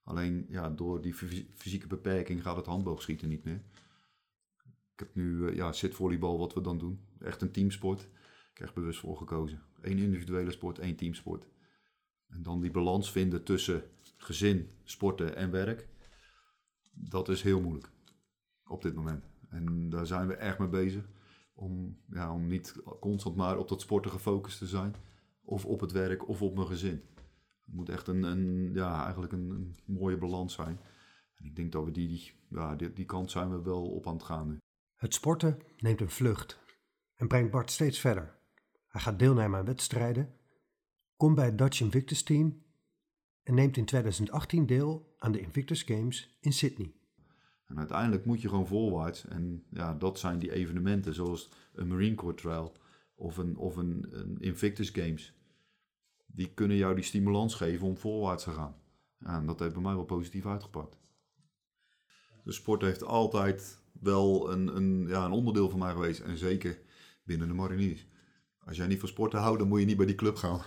Alleen 0.02 0.47
ja, 0.49 0.71
door 0.71 1.00
die 1.00 1.14
fysieke 1.54 1.87
beperking 1.87 2.42
gaat 2.42 2.57
het 2.57 2.66
handboogschieten 2.66 3.28
niet 3.28 3.45
meer. 3.45 3.62
Ik 4.99 5.05
heb 5.07 5.14
nu 5.14 5.37
uh, 5.37 5.55
ja, 5.55 5.73
zitvolleybal 5.73 6.38
wat 6.38 6.55
we 6.55 6.61
dan 6.61 6.78
doen. 6.78 7.00
Echt 7.21 7.43
een 7.43 7.50
teamsport. 7.50 8.09
Ik 8.52 8.59
heb 8.59 8.71
bewust 8.75 9.00
voor 9.00 9.17
gekozen. 9.17 9.62
Eén 9.81 9.99
individuele 9.99 10.50
sport, 10.50 10.78
één 10.78 10.97
teamsport. 10.97 11.49
En 12.28 12.43
dan 12.43 12.61
die 12.61 12.71
balans 12.71 13.12
vinden 13.12 13.45
tussen 13.45 13.83
gezin, 14.17 14.71
sporten 14.85 15.37
en 15.37 15.50
werk. 15.50 15.88
Dat 16.93 17.28
is 17.28 17.43
heel 17.43 17.61
moeilijk 17.61 17.90
op 18.67 18.83
dit 18.83 18.95
moment. 18.95 19.25
En 19.49 19.90
daar 19.90 20.07
zijn 20.07 20.26
we 20.26 20.35
echt 20.35 20.59
mee 20.59 20.69
bezig. 20.69 21.09
Om, 21.55 21.99
ja, 22.11 22.33
om 22.33 22.47
niet 22.47 22.83
constant 23.00 23.37
maar 23.37 23.59
op 23.59 23.69
dat 23.69 23.81
sporten 23.81 24.11
gefocust 24.11 24.59
te 24.59 24.67
zijn. 24.67 24.95
Of 25.43 25.67
op 25.67 25.81
het 25.81 25.93
werk 25.93 26.28
of 26.28 26.43
op 26.43 26.55
mijn 26.55 26.67
gezin. 26.67 27.02
Het 27.64 27.75
moet 27.75 27.88
echt 27.88 28.09
een, 28.09 28.23
een 28.23 28.71
ja, 28.75 29.02
eigenlijk 29.02 29.33
een, 29.33 29.50
een, 29.50 29.76
mooie 29.85 30.19
balans 30.19 30.55
zijn. 30.55 30.81
En 31.35 31.45
ik 31.45 31.57
denk 31.57 31.73
dat 31.73 31.85
we 31.85 31.90
die, 31.90 32.09
die, 32.09 32.33
ja, 32.49 32.76
die, 32.76 32.93
die 32.93 33.05
kant 33.05 33.31
zijn 33.31 33.50
we 33.50 33.62
wel 33.62 33.90
op 33.90 34.07
aan 34.07 34.14
het 34.14 34.23
gaan 34.23 34.49
nu. 34.49 34.59
Het 34.99 35.14
sporten 35.14 35.59
neemt 35.76 36.00
een 36.00 36.11
vlucht 36.11 36.59
en 37.14 37.28
brengt 37.28 37.50
Bart 37.50 37.71
steeds 37.71 37.99
verder. 37.99 38.38
Hij 38.88 39.00
gaat 39.00 39.19
deelnemen 39.19 39.59
aan 39.59 39.64
wedstrijden, 39.64 40.35
komt 41.17 41.35
bij 41.35 41.45
het 41.45 41.59
Dutch 41.59 41.81
Invictus 41.81 42.23
Team 42.23 42.62
en 43.43 43.55
neemt 43.55 43.76
in 43.76 43.85
2018 43.85 44.67
deel 44.67 45.14
aan 45.19 45.33
de 45.33 45.40
Invictus 45.40 45.83
Games 45.83 46.37
in 46.40 46.52
Sydney. 46.52 46.93
En 47.67 47.78
uiteindelijk 47.78 48.25
moet 48.25 48.43
je 48.43 48.49
gewoon 48.49 48.67
voorwaarts. 48.67 49.26
En 49.26 49.64
ja, 49.71 49.95
dat 49.95 50.19
zijn 50.19 50.38
die 50.38 50.52
evenementen 50.52 51.14
zoals 51.14 51.50
een 51.73 51.88
Marine 51.88 52.14
Corps 52.14 52.43
Trail 52.43 52.76
of 53.14 53.37
een, 53.37 53.57
of 53.57 53.76
een, 53.76 54.07
een 54.11 54.38
Invictus 54.40 54.90
Games. 54.90 55.35
Die 56.26 56.55
kunnen 56.55 56.76
jou 56.76 56.95
die 56.95 57.05
stimulans 57.05 57.55
geven 57.55 57.87
om 57.87 57.97
voorwaarts 57.97 58.45
te 58.45 58.50
gaan. 58.50 58.76
En 59.19 59.47
dat 59.47 59.59
heeft 59.59 59.75
bij 59.75 59.83
mij 59.83 59.95
wel 59.95 60.05
positief 60.05 60.47
uitgepakt. 60.47 60.99
De 62.45 62.52
sport 62.52 62.83
heeft 62.83 63.02
altijd 63.02 63.87
wel 64.00 64.52
een, 64.52 64.76
een, 64.76 65.07
ja, 65.09 65.25
een 65.25 65.33
onderdeel 65.33 65.71
van 65.71 65.78
mij 65.78 65.93
geweest. 65.93 66.21
En 66.21 66.38
zeker 66.38 66.78
binnen 67.25 67.49
de 67.49 67.55
mariniers. 67.55 68.07
Als 68.64 68.76
jij 68.76 68.87
niet 68.87 69.00
van 69.00 69.09
sporten 69.09 69.40
houdt, 69.40 69.59
dan 69.59 69.69
moet 69.69 69.81
je 69.81 69.87
niet 69.87 69.97
bij 69.97 70.07
die 70.07 70.14
club 70.14 70.37
gaan. 70.37 70.61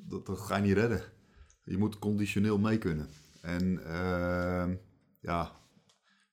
Dat, 0.00 0.28
ga 0.28 0.56
je 0.56 0.62
niet 0.62 0.76
redden. 0.76 1.02
Je 1.64 1.78
moet 1.78 1.98
conditioneel 1.98 2.58
mee 2.58 2.78
kunnen. 2.78 3.08
En 3.40 3.64
uh, 3.72 4.68
ja, 5.20 5.60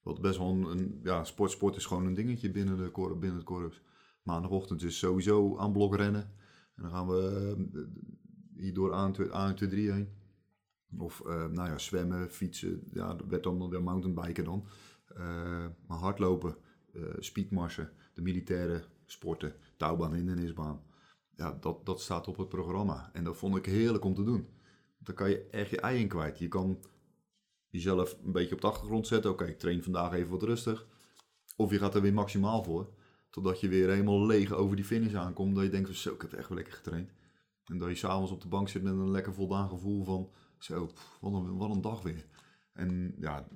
wat 0.02 0.22
best 0.22 0.38
wel 0.38 0.72
een, 0.72 1.00
ja, 1.04 1.24
sport, 1.24 1.52
sport 1.52 1.76
is 1.76 1.86
gewoon 1.86 2.06
een 2.06 2.14
dingetje 2.14 2.52
binnen, 2.52 2.78
de, 2.78 3.16
binnen 3.20 3.36
het 3.36 3.44
korps. 3.44 3.82
Maandagochtend 4.24 4.84
is 4.84 4.98
sowieso 4.98 5.58
aan 5.58 5.72
blok 5.72 5.96
rennen. 5.96 6.32
En 6.76 6.84
dan 6.84 6.92
gaan 6.92 7.08
we 7.08 7.56
uh, 7.74 7.84
hier 8.56 8.74
door 8.74 8.94
aan 8.94 9.14
2 9.56 9.70
3 9.70 9.92
heen. 9.92 10.10
Of 10.98 11.22
uh, 11.26 11.46
nou 11.46 11.70
ja, 11.70 11.78
zwemmen, 11.78 12.32
fietsen. 12.32 12.82
Ja, 12.92 13.14
dat 13.14 13.28
werd 13.28 13.44
dan 13.44 13.84
mountainbiken 13.84 14.44
dan. 14.44 14.68
Uh, 15.18 15.66
maar 15.88 15.98
hardlopen, 15.98 16.56
speedmarsen, 17.20 17.92
de 18.14 18.22
militaire 18.22 18.84
sporten, 19.06 19.54
touwbaan, 19.78 20.14
hindernisbaan. 20.14 20.84
Ja, 21.36 21.58
dat, 21.62 21.86
dat 21.86 22.02
staat 22.02 22.28
op 22.28 22.38
het 22.38 22.50
programma. 22.50 23.10
En 23.14 23.24
dat 23.24 23.38
vond 23.38 23.56
ik 23.56 23.66
heerlijk 23.66 24.04
om 24.04 24.14
te 24.16 24.24
doen. 24.24 24.48
Dan 24.98 25.16
kan 25.16 25.30
je 25.30 25.48
echt 25.52 25.70
je 25.70 25.80
ei 25.80 26.00
in 26.00 26.08
kwijt. 26.08 26.40
Je 26.40 26.48
kan 26.48 26.80
jezelf 27.70 28.18
een 28.24 28.32
beetje 28.32 28.56
op 28.56 28.62
de 28.62 28.68
achtergrond 28.68 29.08
zetten. 29.08 29.32
Oké, 29.32 29.46
ik 29.46 29.60
train 29.60 29.84
vandaag 29.84 30.14
even 30.14 30.32
wat 30.32 30.44
rustig. 30.44 30.88
Of 31.56 31.72
je 31.72 31.78
gaat 31.78 31.96
er 31.96 32.02
weer 32.02 32.14
maximaal 32.14 32.64
voor. 32.64 32.94
Totdat 33.30 33.60
je 33.60 33.68
weer 33.68 33.90
helemaal 33.90 34.26
leeg 34.26 34.52
over 34.52 34.76
die 34.76 34.86
finish 34.86 35.14
aankomt. 35.14 35.56
Dat 35.56 35.64
je 35.64 35.70
denkt, 35.70 35.96
zo, 35.96 36.14
ik 36.14 36.22
heb 36.22 36.34
echt 36.34 36.48
wel 36.48 36.58
lekker 36.58 36.74
getraind. 36.74 37.14
En 37.66 37.78
dat 37.78 37.90
je 37.90 37.96
s'avonds 37.96 38.32
op 38.32 38.42
de 38.42 38.48
bank 38.48 38.70
zit 38.70 38.84
met 38.84 38.94
een 38.94 39.12
lekker 39.12 39.34
voldaan 39.34 39.70
gevoel 39.70 40.04
van... 40.04 40.30
Zo, 40.58 40.90
wat 41.22 41.34
een, 41.34 41.58
wat 41.58 41.70
een 41.70 41.82
dag 41.82 42.02
weer. 42.02 42.26
En 42.74 43.16
ja, 43.20 43.48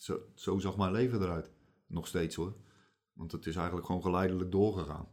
zo, 0.00 0.20
zo 0.34 0.58
zag 0.58 0.76
mijn 0.76 0.92
leven 0.92 1.22
eruit. 1.22 1.50
Nog 1.86 2.06
steeds 2.06 2.34
hoor. 2.34 2.56
Want 3.12 3.32
het 3.32 3.46
is 3.46 3.56
eigenlijk 3.56 3.86
gewoon 3.86 4.02
geleidelijk 4.02 4.50
doorgegaan. 4.50 5.08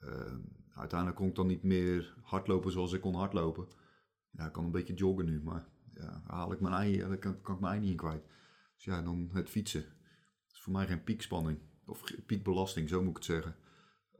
Uh, 0.00 0.34
uiteindelijk 0.74 1.18
kon 1.18 1.28
ik 1.28 1.34
dan 1.34 1.46
niet 1.46 1.62
meer 1.62 2.14
hardlopen 2.22 2.72
zoals 2.72 2.92
ik 2.92 3.00
kon 3.00 3.14
hardlopen. 3.14 3.68
Ja, 4.30 4.46
ik 4.46 4.52
kan 4.52 4.64
een 4.64 4.70
beetje 4.70 4.94
joggen 4.94 5.24
nu, 5.24 5.42
maar 5.42 5.68
ja, 5.94 6.22
haal 6.26 6.52
ik 6.52 6.60
mijn 6.60 6.74
ei, 6.74 6.98
dan 6.98 7.18
kan, 7.18 7.40
kan 7.40 7.54
ik 7.54 7.60
mijn 7.60 7.72
ei 7.72 7.80
niet 7.80 7.90
in 7.90 7.96
kwijt. 7.96 8.24
Dus 8.74 8.84
ja, 8.84 9.02
dan 9.02 9.30
het 9.32 9.50
fietsen. 9.50 9.82
Dat 9.82 10.52
is 10.52 10.60
voor 10.60 10.72
mij 10.72 10.86
geen 10.86 11.04
piekspanning. 11.04 11.58
Of 11.86 12.02
piekbelasting, 12.26 12.88
zo 12.88 13.00
moet 13.00 13.10
ik 13.10 13.16
het 13.16 13.24
zeggen. 13.24 13.56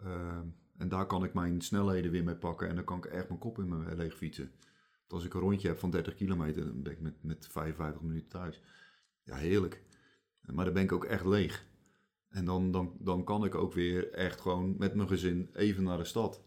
Uh, 0.02 0.40
en 0.76 0.88
daar 0.88 1.06
kan 1.06 1.24
ik 1.24 1.34
mijn 1.34 1.60
snelheden 1.60 2.10
weer 2.10 2.24
mee 2.24 2.36
pakken 2.36 2.68
en 2.68 2.74
dan 2.74 2.84
kan 2.84 2.98
ik 2.98 3.04
echt 3.04 3.28
mijn 3.28 3.40
kop 3.40 3.58
in 3.58 3.68
mijn 3.68 3.96
leeg 3.96 4.14
fietsen. 4.14 4.50
Want 4.98 5.12
als 5.12 5.24
ik 5.24 5.34
een 5.34 5.40
rondje 5.40 5.68
heb 5.68 5.78
van 5.78 5.90
30 5.90 6.14
kilometer, 6.14 6.64
dan 6.64 6.82
ben 6.82 6.92
ik 6.92 7.00
met, 7.00 7.22
met 7.22 7.46
55 7.46 8.02
minuten 8.02 8.28
thuis. 8.28 8.60
Ja, 9.24 9.34
heerlijk. 9.34 9.82
Maar 10.40 10.64
dan 10.64 10.74
ben 10.74 10.82
ik 10.82 10.92
ook 10.92 11.04
echt 11.04 11.24
leeg. 11.24 11.66
En 12.28 12.44
dan, 12.44 12.70
dan, 12.70 12.96
dan 12.98 13.24
kan 13.24 13.44
ik 13.44 13.54
ook 13.54 13.72
weer 13.72 14.12
echt 14.12 14.40
gewoon 14.40 14.74
met 14.78 14.94
mijn 14.94 15.08
gezin 15.08 15.50
even 15.52 15.82
naar 15.82 15.98
de 15.98 16.04
stad. 16.04 16.44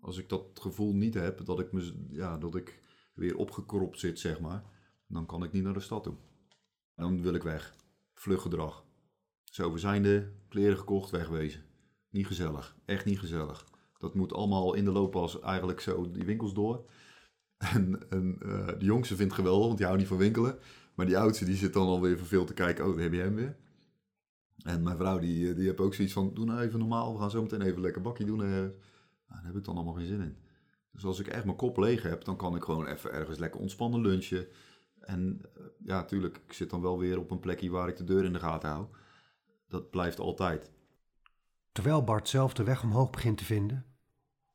Als 0.00 0.18
ik 0.18 0.28
dat 0.28 0.60
gevoel 0.60 0.94
niet 0.94 1.14
heb 1.14 1.44
dat 1.44 1.60
ik, 1.60 1.72
me, 1.72 2.06
ja, 2.10 2.38
dat 2.38 2.54
ik 2.54 2.80
weer 3.14 3.36
opgekropt 3.36 3.98
zit, 3.98 4.18
zeg 4.18 4.40
maar, 4.40 4.64
dan 5.06 5.26
kan 5.26 5.44
ik 5.44 5.52
niet 5.52 5.62
naar 5.62 5.72
de 5.72 5.80
stad 5.80 6.02
toe. 6.02 6.14
Dan 6.94 7.22
wil 7.22 7.34
ik 7.34 7.42
weg. 7.42 7.74
Vluggedrag. 8.14 8.84
Zo, 9.44 9.72
we 9.72 9.78
zijn 9.78 10.02
de 10.02 10.32
kleren 10.48 10.78
gekocht, 10.78 11.10
wegwezen. 11.10 11.64
Niet 12.10 12.26
gezellig. 12.26 12.76
Echt 12.84 13.04
niet 13.04 13.18
gezellig. 13.18 13.66
Dat 13.98 14.14
moet 14.14 14.32
allemaal 14.32 14.74
in 14.74 14.84
de 14.84 14.92
looppas 14.92 15.40
eigenlijk 15.40 15.80
zo 15.80 16.10
die 16.10 16.24
winkels 16.24 16.54
door. 16.54 16.84
En, 17.74 18.10
en 18.10 18.38
uh, 18.42 18.66
de 18.66 18.84
jongste 18.84 19.16
vindt 19.16 19.34
geweldig, 19.34 19.66
want 19.66 19.76
die 19.76 19.86
houdt 19.86 20.00
niet 20.00 20.10
van 20.10 20.18
winkelen. 20.18 20.58
Maar 20.94 21.06
die 21.06 21.18
oudste 21.18 21.44
die 21.44 21.56
zit 21.56 21.72
dan 21.72 21.86
alweer 21.86 22.18
veel 22.18 22.44
te 22.44 22.54
kijken. 22.54 22.84
Oh, 22.84 22.94
daar 22.94 23.02
heb 23.02 23.12
je 23.12 23.20
hem 23.20 23.34
weer. 23.34 23.56
En 24.64 24.82
mijn 24.82 24.96
vrouw 24.96 25.18
die, 25.18 25.48
eh, 25.48 25.56
die 25.56 25.66
heeft 25.66 25.80
ook 25.80 25.94
zoiets 25.94 26.14
van, 26.14 26.34
doe 26.34 26.44
nou 26.44 26.60
even 26.60 26.78
normaal. 26.78 27.12
We 27.12 27.20
gaan 27.20 27.30
zo 27.30 27.42
meteen 27.42 27.62
even 27.62 27.80
lekker 27.80 28.02
bakje 28.02 28.24
doen. 28.24 28.36
Nou, 28.36 28.72
daar 29.28 29.44
heb 29.44 29.56
ik 29.56 29.64
dan 29.64 29.74
allemaal 29.74 29.94
geen 29.94 30.06
zin 30.06 30.20
in. 30.20 30.36
Dus 30.92 31.04
als 31.04 31.18
ik 31.18 31.26
echt 31.26 31.44
mijn 31.44 31.56
kop 31.56 31.76
leeg 31.76 32.02
heb, 32.02 32.24
dan 32.24 32.36
kan 32.36 32.56
ik 32.56 32.62
gewoon 32.62 32.86
even 32.86 33.12
ergens 33.12 33.38
lekker 33.38 33.60
ontspannen 33.60 34.00
lunchen. 34.00 34.46
En 35.00 35.40
eh, 35.42 35.62
ja, 35.78 35.96
natuurlijk, 35.96 36.40
ik 36.46 36.52
zit 36.52 36.70
dan 36.70 36.80
wel 36.80 36.98
weer 36.98 37.18
op 37.18 37.30
een 37.30 37.40
plekje 37.40 37.70
waar 37.70 37.88
ik 37.88 37.96
de 37.96 38.04
deur 38.04 38.24
in 38.24 38.32
de 38.32 38.38
gaten 38.38 38.70
hou. 38.70 38.86
Dat 39.68 39.90
blijft 39.90 40.18
altijd. 40.18 40.70
Terwijl 41.72 42.04
Bart 42.04 42.28
zelf 42.28 42.54
de 42.54 42.64
weg 42.64 42.82
omhoog 42.82 43.10
begint 43.10 43.38
te 43.38 43.44
vinden, 43.44 43.86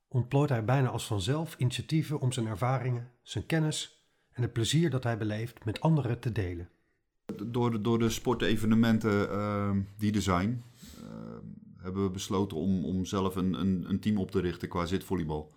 ontplooit 0.08 0.50
hij 0.50 0.66
bijna 0.66 0.90
als 0.90 1.06
vanzelf 1.06 1.56
initiatieven 1.58 2.20
om 2.20 2.32
zijn 2.32 2.48
ervaringen, 2.48 3.12
zijn 3.22 3.46
kennis 3.46 3.99
en 4.40 4.46
het 4.46 4.54
plezier 4.54 4.90
dat 4.90 5.04
hij 5.04 5.18
beleeft 5.18 5.66
met 5.66 5.82
anderen 5.82 6.20
te 6.20 6.32
delen. 6.32 6.70
Door 7.46 7.72
de, 7.72 7.82
door 7.82 8.00
de 8.00 8.10
sportevenementen 8.10 9.30
uh, 9.32 9.72
die 9.98 10.14
er 10.14 10.22
zijn, 10.22 10.64
uh, 11.04 11.10
hebben 11.78 12.04
we 12.04 12.10
besloten 12.10 12.58
om, 12.58 12.86
om 12.86 13.06
zelf 13.06 13.36
een, 13.36 13.54
een, 13.54 13.86
een 13.90 14.00
team 14.00 14.18
op 14.18 14.32
te 14.32 14.40
richten 14.40 14.70
qua 14.70 14.86
zitvolleybal. 14.86 15.54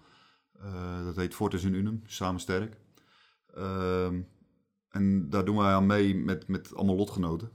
Uh, 0.62 1.04
dat 1.04 1.16
heet 1.16 1.34
Fortis 1.34 1.64
in 1.64 1.74
Unum, 1.74 2.02
samen 2.06 2.40
sterk. 2.40 2.76
Ehm, 3.54 4.20
en 4.88 5.30
daar 5.30 5.44
doen 5.44 5.56
wij 5.56 5.72
aan 5.72 5.86
mee 5.86 6.14
met, 6.14 6.48
met 6.48 6.74
allemaal 6.74 6.96
lotgenoten. 6.96 7.50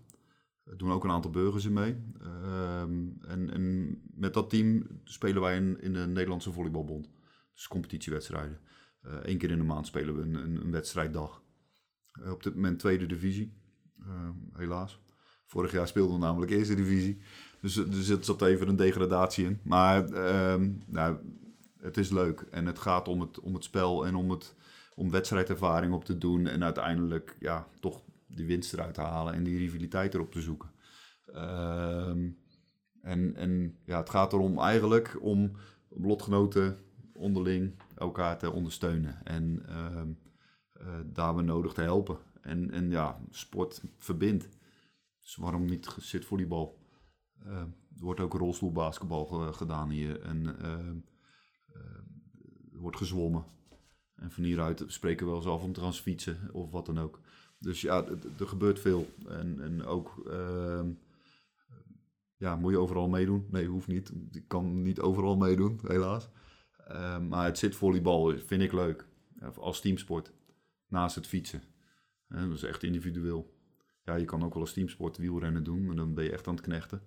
Er 0.64 0.78
doen 0.78 0.92
ook 0.92 1.04
een 1.04 1.12
aantal 1.12 1.32
burgers 1.32 1.66
in 1.66 1.74
mee. 1.74 1.96
Ehm, 2.22 3.08
en, 3.28 3.54
en, 3.54 3.96
met 4.16 4.34
dat 4.34 4.50
team 4.50 4.88
spelen 5.04 5.42
wij 5.42 5.56
in, 5.56 5.82
in 5.82 5.94
de 5.94 6.08
Nederlandse 6.08 6.52
Volleybalbond. 6.52 7.10
Dus 7.54 7.68
competitiewedstrijden. 7.68 8.60
Eén 9.08 9.34
eh, 9.34 9.38
keer 9.38 9.52
in 9.52 9.58
de 9.58 9.64
maand 9.64 9.88
spelen 9.88 10.16
we 10.16 10.22
een, 10.22 10.36
een, 10.36 10.62
een 10.62 10.72
wedstrijddag. 10.72 11.42
Uh, 12.22 12.32
op 12.32 12.44
dit 12.44 12.56
moment 12.56 12.80
tweede 12.80 13.06
divisie, 13.06 13.54
uh, 14.00 14.30
helaas. 14.54 15.00
Vorig 15.46 15.72
jaar 15.72 15.88
speelden 15.88 16.14
we 16.14 16.26
namelijk 16.26 16.52
eerste 16.52 16.76
divisie. 16.76 17.22
Dus 17.62 17.76
er 17.76 17.94
zit 17.94 18.42
even 18.42 18.68
een 18.68 18.76
degradatie 18.76 19.46
in. 19.46 19.60
Maar 19.64 20.10
uh, 20.10 20.68
nou, 20.86 21.18
het 21.80 21.98
is 21.98 22.10
leuk. 22.10 22.42
En 22.52 22.66
het 22.66 22.80
gaat 22.80 23.08
om 23.08 23.22
het, 23.22 23.40
om 23.40 23.54
het 23.54 23.64
spel 23.64 24.06
en 24.06 24.16
om, 24.16 24.30
het, 24.30 24.56
om 24.96 25.12
wedstrijdervaring 25.12 25.94
op 25.94 26.06
te 26.06 26.18
doen. 26.18 26.48
En 26.48 26.64
uiteindelijk 26.64 27.36
ja, 27.40 27.68
toch 27.80 28.02
die 28.28 28.46
winst 28.46 28.74
eruit 28.74 28.94
te 28.94 29.02
halen 29.02 29.34
en 29.34 29.44
die 29.44 29.58
rivaliteit 29.58 30.14
erop 30.14 30.32
te 30.32 30.42
zoeken. 30.42 30.70
Ehm, 31.34 32.30
en 33.02 33.36
en 33.36 33.78
ja, 33.86 33.98
het 33.98 34.10
gaat 34.10 34.34
erom 34.34 34.60
eigenlijk 34.60 35.18
om 35.22 35.52
lotgenoten 35.90 36.78
onderling 37.14 37.74
elkaar 37.98 38.38
te 38.38 38.52
ondersteunen. 38.52 39.26
En 39.26 39.66
uh, 39.70 40.02
uh, 40.82 41.00
daar 41.06 41.36
we 41.36 41.42
nodig 41.42 41.74
te 41.74 41.82
helpen. 41.82 42.18
En, 42.42 42.72
en 42.72 42.90
ja, 42.90 43.20
sport 43.30 43.82
verbindt. 43.98 44.50
Dus 45.20 45.36
waarom 45.36 45.66
niet 45.66 45.96
zitvolleybal? 46.00 46.78
Uh, 47.46 47.56
er 47.98 48.04
wordt 48.04 48.20
ook 48.20 48.34
rolstoelbasketbal 48.34 49.26
gedaan 49.54 49.90
hier. 49.90 50.22
En 50.22 50.60
er 52.72 52.80
wordt 52.80 52.98
gezwommen. 52.98 53.46
En 54.16 54.32
van 54.32 54.44
hieruit 54.44 54.84
spreken 54.88 55.26
we 55.26 55.32
wel 55.32 55.42
eens 55.42 55.50
af 55.50 55.64
om 55.64 55.74
te 55.74 55.82
gaan 55.82 55.94
fietsen 55.94 56.54
of 56.54 56.72
wat 56.72 56.86
dan 56.86 57.00
ook. 57.00 57.20
Dus 57.60 57.82
ja, 57.82 58.06
er 58.40 58.48
gebeurt 58.48 58.80
veel. 58.80 59.08
En, 59.28 59.62
en 59.62 59.86
ook, 59.86 60.32
ja, 62.38 62.56
moet 62.56 62.72
je 62.72 62.78
overal 62.78 63.08
meedoen? 63.08 63.48
Nee, 63.50 63.68
hoeft 63.68 63.88
niet. 63.88 64.12
Ik 64.32 64.48
kan 64.48 64.82
niet 64.82 65.00
overal 65.00 65.38
meedoen, 65.38 65.80
helaas. 65.82 66.30
Uh, 66.92 67.20
maar 67.20 67.46
het 67.46 67.58
zitvolleybal 67.58 68.38
vind 68.38 68.62
ik 68.62 68.72
leuk. 68.72 69.08
Als 69.56 69.82
teamsport. 69.82 70.34
Naast 70.88 71.16
het 71.16 71.28
fietsen. 71.28 71.64
dat 72.28 72.52
is 72.52 72.64
echt 72.64 72.84
individueel. 72.84 73.56
Ja, 74.04 74.16
je 74.16 74.26
kan 74.26 74.44
ook 74.44 74.54
wel 74.54 74.62
als 74.62 74.74
teamsport 74.74 75.18
wielrennen 75.18 75.64
doen. 75.64 75.86
Maar 75.86 75.96
dan 75.96 76.14
ben 76.14 76.24
je 76.24 76.32
echt 76.32 76.48
aan 76.48 76.56
het 76.56 76.64
knechten. 76.64 77.02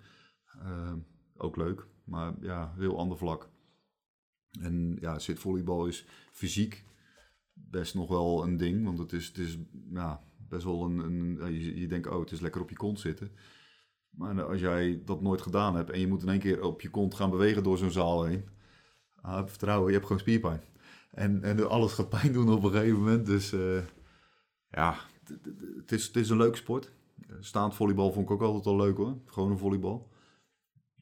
Uh, 0.63 0.93
ook 1.37 1.57
leuk. 1.57 1.87
Maar 2.05 2.35
ja, 2.41 2.75
heel 2.77 2.99
ander 2.99 3.19
vlak. 3.19 3.51
En 4.61 4.97
ja, 5.01 5.19
zitvolleybal 5.19 5.87
is 5.87 6.07
fysiek 6.33 6.85
best 7.53 7.95
nog 7.95 8.09
wel 8.09 8.45
een 8.45 8.57
ding. 8.57 8.85
Want 8.85 8.99
het 8.99 9.13
is, 9.13 9.27
het 9.27 9.39
is 9.39 9.59
best 10.49 10.65
wel 10.65 10.85
een... 10.85 10.99
een 10.99 11.53
je, 11.53 11.81
je 11.81 11.89
denkt, 11.89 12.07
oh, 12.07 12.21
het 12.21 12.31
is 12.31 12.41
lekker 12.41 12.61
op 12.61 12.71
je 12.71 12.77
kont 12.77 13.01
zitten. 13.01 13.31
Maar 14.11 14.43
als 14.43 14.61
jij 14.61 15.03
dat 15.05 15.21
nooit 15.21 15.41
gedaan 15.41 15.77
hebt 15.77 15.91
en 15.91 16.01
je 16.01 16.07
moet 16.07 16.23
in 16.23 16.29
één 16.29 16.39
keer 16.39 16.63
op 16.63 16.81
je 16.81 16.91
kont 16.91 17.15
gaan 17.15 17.31
bewegen 17.31 17.63
door 17.63 17.79
zo'n 17.79 17.91
zaal 17.91 18.25
heen. 18.25 18.59
Ah, 19.23 19.47
vertrouwen, 19.47 19.87
je 19.87 19.93
hebt 19.93 20.07
gewoon 20.07 20.21
spierpijn. 20.21 20.61
En, 21.11 21.43
en 21.43 21.69
alles 21.69 21.93
gaat 21.93 22.09
pijn 22.09 22.33
doen 22.33 22.53
op 22.53 22.65
een 22.65 22.71
gegeven 22.71 22.99
moment. 22.99 23.27
Dus 23.27 23.53
uh, 23.53 23.83
ja, 24.69 24.97
het 25.77 25.93
is, 25.93 26.07
het 26.07 26.17
is 26.17 26.31
een 26.31 26.37
leuke 26.37 26.57
sport. 26.57 26.93
Staand 27.41 27.75
volleybal 27.75 28.13
vond 28.13 28.25
ik 28.25 28.31
ook 28.31 28.43
altijd 28.43 28.67
al 28.67 28.77
leuk 28.77 28.97
hoor. 28.97 29.19
Gewoon 29.27 29.51
een 29.51 29.59
volleybal. 29.59 30.11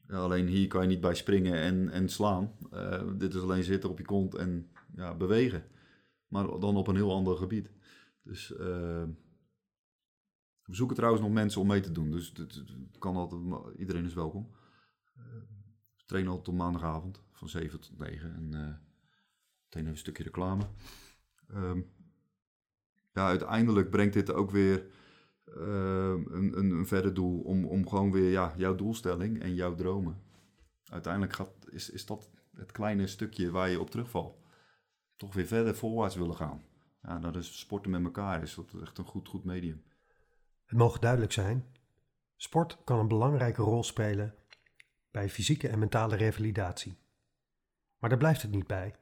Ja, 0.07 0.15
alleen 0.15 0.47
hier 0.47 0.67
kan 0.67 0.81
je 0.81 0.87
niet 0.87 1.01
bij 1.01 1.15
springen 1.15 1.53
en, 1.53 1.89
en 1.89 2.09
slaan. 2.09 2.51
Uh, 2.73 3.01
dit 3.17 3.33
is 3.33 3.41
alleen 3.41 3.63
zitten 3.63 3.89
op 3.89 3.97
je 3.97 4.05
kont 4.05 4.35
en 4.35 4.69
ja, 4.95 5.15
bewegen. 5.15 5.63
Maar 6.27 6.59
dan 6.59 6.77
op 6.77 6.87
een 6.87 6.95
heel 6.95 7.13
ander 7.13 7.37
gebied. 7.37 7.71
Dus 8.23 8.51
uh, 8.51 8.57
we 10.63 10.75
zoeken 10.75 10.95
trouwens 10.95 11.23
nog 11.23 11.31
mensen 11.33 11.61
om 11.61 11.67
mee 11.67 11.81
te 11.81 11.91
doen. 11.91 12.11
Dus 12.11 12.33
kan 12.99 13.15
altijd, 13.15 13.41
iedereen 13.77 14.05
is 14.05 14.13
welkom. 14.13 14.49
Trainen 16.09 16.31
altijd 16.31 16.49
op 16.49 16.55
maandagavond 16.55 17.21
van 17.31 17.49
7 17.49 17.79
tot 17.79 17.97
9. 17.97 18.35
En 18.35 18.51
uh, 18.53 18.75
meteen 19.63 19.85
een 19.85 19.97
stukje 19.97 20.23
reclame. 20.23 20.63
Um, 21.53 21.91
ja, 23.11 23.27
uiteindelijk 23.27 23.89
brengt 23.89 24.13
dit 24.13 24.31
ook 24.31 24.51
weer 24.51 24.85
uh, 25.45 26.13
een, 26.25 26.57
een, 26.57 26.71
een 26.71 26.87
verder 26.87 27.13
doel 27.13 27.41
om, 27.41 27.65
om 27.65 27.87
gewoon 27.87 28.11
weer 28.11 28.31
ja, 28.31 28.53
jouw 28.57 28.75
doelstelling 28.75 29.41
en 29.41 29.53
jouw 29.55 29.75
dromen. 29.75 30.21
Uiteindelijk 30.83 31.33
gaat, 31.33 31.51
is, 31.69 31.89
is 31.89 32.05
dat 32.05 32.29
het 32.55 32.71
kleine 32.71 33.07
stukje 33.07 33.51
waar 33.51 33.69
je 33.69 33.79
op 33.79 33.89
terugvalt. 33.89 34.37
Toch 35.15 35.33
weer 35.33 35.47
verder 35.47 35.75
voorwaarts 35.75 36.15
willen 36.15 36.35
gaan. 36.35 36.63
Ja, 37.01 37.19
dat 37.19 37.35
is 37.35 37.59
sporten 37.59 37.91
met 37.91 38.03
elkaar 38.03 38.41
is 38.41 38.55
dat 38.55 38.73
echt 38.81 38.97
een 38.97 39.05
goed, 39.05 39.27
goed 39.27 39.43
medium. 39.43 39.83
Het 40.65 40.77
mogen 40.77 41.01
duidelijk 41.01 41.31
zijn: 41.31 41.65
sport 42.35 42.77
kan 42.83 42.99
een 42.99 43.07
belangrijke 43.07 43.61
rol 43.61 43.83
spelen 43.83 44.38
bij 45.11 45.29
fysieke 45.29 45.67
en 45.67 45.79
mentale 45.79 46.15
revalidatie. 46.15 46.97
Maar 47.97 48.09
daar 48.09 48.19
blijft 48.19 48.41
het 48.41 48.51
niet 48.51 48.67
bij. 48.67 48.95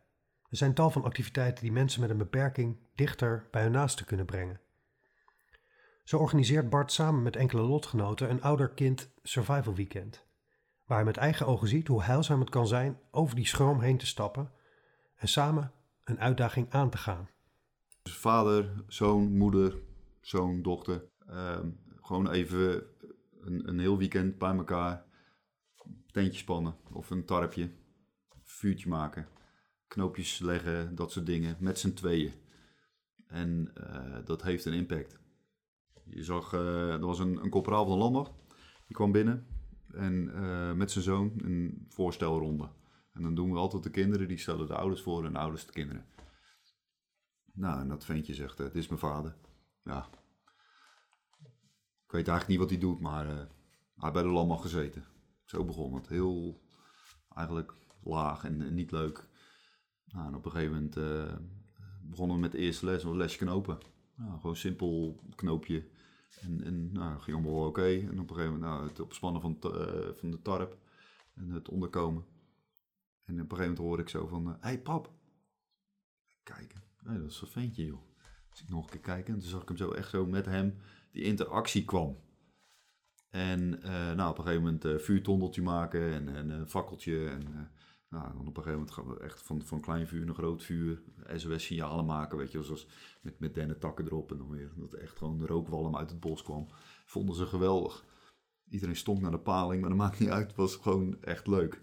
Er 0.49 0.57
zijn 0.57 0.73
tal 0.73 0.89
van 0.89 1.03
activiteiten 1.03 1.63
die 1.63 1.71
mensen 1.71 2.01
met 2.01 2.09
een 2.09 2.17
beperking 2.17 2.77
dichter 2.95 3.47
bij 3.51 3.61
hun 3.61 3.71
naasten 3.71 4.05
kunnen 4.05 4.25
brengen. 4.25 4.59
Zo 6.03 6.17
organiseert 6.17 6.69
Bart 6.69 6.91
samen 6.91 7.21
met 7.23 7.35
enkele 7.35 7.61
lotgenoten 7.61 8.29
een 8.29 8.41
ouder-kind 8.41 9.11
survival 9.23 9.75
weekend, 9.75 10.25
waar 10.85 10.97
hij 10.97 11.05
met 11.05 11.17
eigen 11.17 11.45
ogen 11.45 11.67
ziet 11.67 11.87
hoe 11.87 12.03
heilzaam 12.03 12.39
het 12.39 12.49
kan 12.49 12.67
zijn 12.67 12.99
over 13.11 13.35
die 13.35 13.47
schroom 13.47 13.79
heen 13.79 13.97
te 13.97 14.05
stappen 14.05 14.51
en 15.15 15.27
samen 15.27 15.71
een 16.03 16.19
uitdaging 16.19 16.73
aan 16.73 16.89
te 16.89 16.97
gaan. 16.97 17.29
Dus 18.01 18.17
vader, 18.17 18.83
zoon, 18.87 19.37
moeder, 19.37 19.77
zoon, 20.21 20.61
dochter, 20.61 21.03
ehm, 21.27 21.69
gewoon 22.01 22.31
even 22.31 22.83
een, 23.41 23.67
een 23.67 23.79
heel 23.79 23.97
weekend 23.97 24.37
bij 24.37 24.55
elkaar, 24.55 25.05
tentje 26.17 26.39
spannen 26.39 26.75
of 26.91 27.09
een 27.09 27.25
tarpje, 27.25 27.71
vuurtje 28.43 28.89
maken, 28.89 29.27
knoopjes 29.87 30.39
leggen, 30.39 30.95
dat 30.95 31.11
soort 31.11 31.25
dingen, 31.25 31.57
met 31.59 31.79
z'n 31.79 31.93
tweeën. 31.93 32.33
En 33.27 33.71
uh, 33.77 34.25
dat 34.25 34.41
heeft 34.41 34.65
een 34.65 34.73
impact. 34.73 35.19
Je 36.03 36.23
zag, 36.23 36.53
uh, 36.53 36.91
er 36.91 37.05
was 37.05 37.19
een, 37.19 37.43
een 37.43 37.49
corporaal 37.49 37.85
van 37.85 37.93
de 37.93 37.99
landmacht, 37.99 38.31
die 38.85 38.95
kwam 38.95 39.11
binnen 39.11 39.47
en 39.91 40.13
uh, 40.13 40.73
met 40.73 40.91
zijn 40.91 41.03
zoon 41.03 41.33
een 41.37 41.85
voorstelronde. 41.89 42.69
En 43.13 43.21
dan 43.21 43.35
doen 43.35 43.51
we 43.51 43.57
altijd 43.57 43.83
de 43.83 43.89
kinderen, 43.89 44.27
die 44.27 44.37
stellen 44.37 44.67
de 44.67 44.75
ouders 44.75 45.01
voor 45.01 45.25
en 45.25 45.33
de 45.33 45.39
ouders 45.39 45.65
de 45.65 45.71
kinderen. 45.71 46.05
Nou, 47.53 47.79
en 47.79 47.87
dat 47.87 48.05
ventje 48.05 48.33
zegt, 48.33 48.57
het 48.57 48.75
is 48.75 48.87
mijn 48.87 48.99
vader. 48.99 49.35
Ja. 49.83 50.09
Ik 52.05 52.11
weet 52.11 52.27
eigenlijk 52.27 52.47
niet 52.47 52.59
wat 52.59 52.69
hij 52.69 52.79
doet, 52.79 52.99
maar 52.99 53.25
hij 53.25 53.47
heeft 53.95 54.13
bij 54.13 54.21
de 54.21 54.29
landmacht 54.29 54.61
gezeten. 54.61 55.15
Zo 55.47 55.65
begon 55.65 55.93
het. 55.93 56.07
Heel, 56.07 56.61
eigenlijk 57.35 57.73
laag 58.03 58.43
en, 58.43 58.73
niet 58.73 58.91
leuk. 58.91 59.27
Nou, 60.05 60.27
en 60.27 60.35
op 60.35 60.45
een 60.45 60.51
gegeven 60.51 60.73
moment 60.73 60.97
uh, 60.97 61.37
begonnen 62.01 62.35
we 62.35 62.41
met 62.41 62.51
de 62.51 62.57
eerste 62.57 62.85
les, 62.85 63.03
een 63.03 63.17
lesje 63.17 63.37
knopen. 63.37 63.77
Nou, 64.15 64.39
gewoon 64.39 64.55
simpel 64.55 65.19
knoopje. 65.35 65.87
En, 66.41 66.63
en 66.63 66.91
nou, 66.91 67.19
ging 67.19 67.37
allemaal 67.37 67.67
oké. 67.67 67.87
En 67.87 68.19
op 68.19 68.29
een 68.29 68.35
gegeven 68.35 68.53
moment 68.53 68.71
nou, 68.71 68.87
het 68.87 68.99
opspannen 68.99 69.41
van, 69.41 69.57
uh, 69.65 70.09
van 70.13 70.31
de 70.31 70.41
tarp 70.41 70.77
en 71.33 71.49
het 71.49 71.69
onderkomen. 71.69 72.25
En 73.25 73.33
op 73.33 73.51
een 73.51 73.57
gegeven 73.57 73.57
moment 73.57 73.77
hoor 73.77 73.99
ik 73.99 74.09
zo 74.09 74.27
van, 74.27 74.45
hé 74.45 74.53
uh, 74.53 74.57
hey, 74.59 74.81
pap. 74.81 75.11
Kijken, 76.43 76.83
nee, 77.03 77.19
dat 77.19 77.29
is 77.29 77.41
een 77.41 77.47
ventje 77.47 77.85
joh. 77.85 78.01
Dus 78.49 78.61
ik 78.61 78.69
nog 78.69 78.83
een 78.83 78.89
keer 78.89 78.99
kijken 78.99 79.33
en 79.33 79.39
toen 79.39 79.49
zag 79.49 79.61
ik 79.61 79.67
hem 79.67 79.77
zo 79.77 79.91
echt 79.91 80.09
zo 80.09 80.25
met 80.25 80.45
hem, 80.45 80.77
die 81.11 81.23
interactie 81.23 81.85
kwam. 81.85 82.17
En 83.37 83.79
uh, 83.85 84.11
nou, 84.15 84.29
op 84.29 84.37
een 84.37 84.43
gegeven 84.43 84.63
moment 84.63 84.85
uh, 84.85 84.97
vuurtondeltje 84.97 85.61
maken 85.61 86.13
en, 86.13 86.35
en 86.35 86.49
een 86.49 86.69
fakkeltje. 86.69 87.29
En 87.29 87.71
nou, 88.09 88.33
dan 88.33 88.47
op 88.47 88.57
een 88.57 88.63
gegeven 88.63 88.87
moment 88.95 89.19
echt 89.19 89.41
van, 89.41 89.61
van 89.61 89.81
klein 89.81 90.07
vuur 90.07 90.25
naar 90.25 90.35
groot 90.35 90.63
vuur. 90.63 91.01
SOS-signalen 91.35 92.05
maken, 92.05 92.37
weet 92.37 92.51
je, 92.51 92.63
zoals 92.63 92.87
met, 93.21 93.39
met 93.39 93.55
dennen 93.55 93.79
takken 93.79 94.05
erop. 94.05 94.31
En 94.31 94.37
dan 94.37 94.49
weer 94.49 94.71
dat 94.75 94.93
echt 94.93 95.17
gewoon 95.17 95.37
de 95.37 95.45
rookwalm 95.45 95.95
uit 95.95 96.09
het 96.09 96.19
bos 96.19 96.43
kwam. 96.43 96.67
Vonden 97.05 97.35
ze 97.35 97.45
geweldig. 97.45 98.05
Iedereen 98.69 98.95
stonk 98.95 99.21
naar 99.21 99.31
de 99.31 99.39
paling, 99.39 99.81
maar 99.81 99.89
dat 99.89 99.99
maakt 99.99 100.19
niet 100.19 100.29
uit. 100.29 100.47
Het 100.47 100.55
was 100.55 100.75
gewoon 100.75 101.21
echt 101.21 101.47
leuk. 101.47 101.79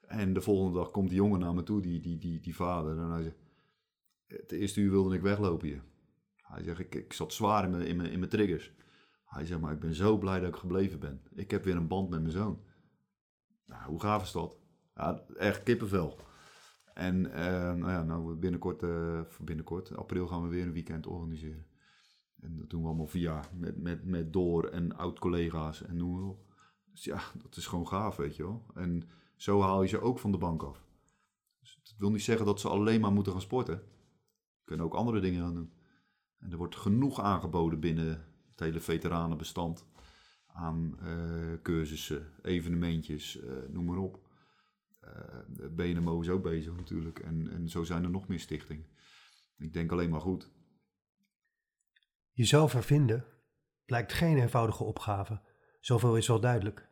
En 0.00 0.32
de 0.32 0.40
volgende 0.40 0.78
dag 0.78 0.90
komt 0.90 1.08
die 1.08 1.18
jongen 1.18 1.40
naar 1.40 1.54
me 1.54 1.62
toe, 1.62 1.80
die, 1.80 2.00
die, 2.00 2.18
die, 2.18 2.40
die 2.40 2.56
vader. 2.56 2.98
En 2.98 3.10
hij 3.10 3.22
zegt, 3.22 3.38
het 4.26 4.52
eerste 4.52 4.80
uur 4.80 4.90
wilde 4.90 5.14
ik 5.14 5.22
weglopen 5.22 5.68
hier. 5.68 5.82
Hij 6.36 6.62
zegt, 6.62 6.78
ik, 6.78 6.94
ik 6.94 7.12
zat 7.12 7.32
zwaar 7.32 7.64
in 7.64 7.80
in, 7.80 7.96
mijn, 7.96 8.10
in 8.10 8.18
mijn 8.18 8.30
triggers. 8.30 8.72
Hij 9.34 9.46
zegt, 9.46 9.60
maar 9.60 9.72
ik 9.72 9.80
ben 9.80 9.94
zo 9.94 10.18
blij 10.18 10.40
dat 10.40 10.48
ik 10.48 10.56
gebleven 10.56 10.98
ben. 10.98 11.20
Ik 11.34 11.50
heb 11.50 11.64
weer 11.64 11.76
een 11.76 11.88
band 11.88 12.10
met 12.10 12.20
mijn 12.20 12.32
zoon. 12.32 12.60
Nou, 13.66 13.82
hoe 13.84 14.00
gaaf 14.00 14.22
is 14.22 14.32
dat? 14.32 14.58
Ja, 14.94 15.24
echt 15.36 15.62
kippenvel. 15.62 16.18
En 16.94 17.24
uh, 17.24 17.32
nou 17.72 17.90
ja, 17.90 18.02
nou 18.02 18.34
binnenkort, 18.34 18.82
uh, 18.82 19.20
binnenkort, 19.40 19.96
april 19.96 20.26
gaan 20.26 20.42
we 20.42 20.48
weer 20.48 20.66
een 20.66 20.72
weekend 20.72 21.06
organiseren. 21.06 21.66
En 22.40 22.56
dat 22.56 22.70
doen 22.70 22.80
we 22.80 22.86
allemaal 22.86 23.06
via, 23.06 23.44
met, 23.52 23.76
met, 23.82 24.04
met 24.04 24.32
door 24.32 24.64
en 24.64 24.96
oud-collega's 24.96 25.82
en 25.82 25.96
noem 25.96 26.12
maar 26.12 26.28
op. 26.28 26.44
Dus 26.90 27.04
ja, 27.04 27.20
dat 27.42 27.56
is 27.56 27.66
gewoon 27.66 27.88
gaaf, 27.88 28.16
weet 28.16 28.36
je 28.36 28.42
wel. 28.42 28.66
En 28.74 29.02
zo 29.36 29.60
haal 29.60 29.82
je 29.82 29.88
ze 29.88 30.00
ook 30.00 30.18
van 30.18 30.32
de 30.32 30.38
bank 30.38 30.62
af. 30.62 30.84
Dus 31.60 31.80
dat 31.82 31.94
wil 31.98 32.10
niet 32.10 32.22
zeggen 32.22 32.46
dat 32.46 32.60
ze 32.60 32.68
alleen 32.68 33.00
maar 33.00 33.12
moeten 33.12 33.32
gaan 33.32 33.40
sporten. 33.40 33.82
Ze 34.54 34.64
kunnen 34.64 34.86
ook 34.86 34.94
andere 34.94 35.20
dingen 35.20 35.40
gaan 35.40 35.54
doen. 35.54 35.72
En 36.38 36.52
er 36.52 36.58
wordt 36.58 36.76
genoeg 36.76 37.20
aangeboden 37.20 37.80
binnen 37.80 38.33
het 38.54 38.60
hele 38.60 38.80
veteranenbestand. 38.80 39.86
Aan 40.46 40.98
uh, 41.02 41.62
cursussen, 41.62 42.32
evenementjes, 42.42 43.36
uh, 43.36 43.52
noem 43.68 43.84
maar 43.84 43.96
op. 43.96 44.28
Uh, 45.04 45.68
BNMO 45.70 46.20
is 46.20 46.28
ook 46.28 46.42
bezig 46.42 46.76
natuurlijk. 46.76 47.18
En, 47.18 47.50
en 47.50 47.68
zo 47.68 47.84
zijn 47.84 48.04
er 48.04 48.10
nog 48.10 48.28
meer 48.28 48.40
stichtingen. 48.40 48.86
Ik 49.56 49.72
denk 49.72 49.92
alleen 49.92 50.10
maar 50.10 50.20
goed. 50.20 50.50
Jezelf 52.32 52.72
hervinden 52.72 53.24
blijkt 53.84 54.12
geen 54.12 54.38
eenvoudige 54.38 54.84
opgave. 54.84 55.40
Zoveel 55.80 56.16
is 56.16 56.28
wel 56.28 56.40
duidelijk. 56.40 56.88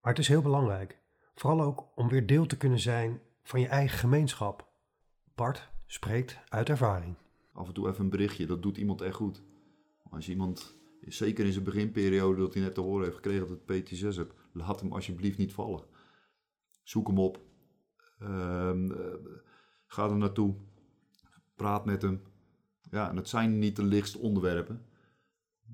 Maar 0.00 0.12
het 0.12 0.18
is 0.18 0.28
heel 0.28 0.42
belangrijk, 0.42 1.02
vooral 1.34 1.60
ook 1.60 1.92
om 1.94 2.08
weer 2.08 2.26
deel 2.26 2.46
te 2.46 2.56
kunnen 2.56 2.78
zijn 2.78 3.20
van 3.42 3.60
je 3.60 3.68
eigen 3.68 3.98
gemeenschap. 3.98 4.68
Bart 5.34 5.68
spreekt 5.86 6.38
uit 6.48 6.68
ervaring. 6.68 7.16
Af 7.52 7.66
en 7.66 7.74
toe 7.74 7.88
even 7.88 8.04
een 8.04 8.10
berichtje, 8.10 8.46
dat 8.46 8.62
doet 8.62 8.76
iemand 8.76 9.00
echt 9.00 9.14
goed. 9.14 9.42
Als 10.10 10.28
iemand, 10.28 10.76
zeker 11.00 11.46
in 11.46 11.52
zijn 11.52 11.64
beginperiode 11.64 12.40
dat 12.40 12.54
hij 12.54 12.62
net 12.62 12.74
te 12.74 12.80
horen 12.80 13.04
heeft 13.04 13.16
gekregen 13.16 13.48
dat 13.48 13.58
het 13.66 13.90
PT6 13.90 14.16
hebt, 14.16 14.34
laat 14.52 14.80
hem 14.80 14.92
alsjeblieft 14.92 15.38
niet 15.38 15.52
vallen. 15.52 15.84
Zoek 16.82 17.06
hem 17.06 17.18
op. 17.18 17.40
Uh, 18.22 18.90
ga 19.86 20.08
er 20.08 20.16
naartoe. 20.16 20.54
Praat 21.54 21.84
met 21.84 22.02
hem. 22.02 22.22
Ja, 22.90 23.08
en 23.10 23.16
het 23.16 23.28
zijn 23.28 23.58
niet 23.58 23.76
de 23.76 23.84
lichtste 23.84 24.18
onderwerpen, 24.18 24.86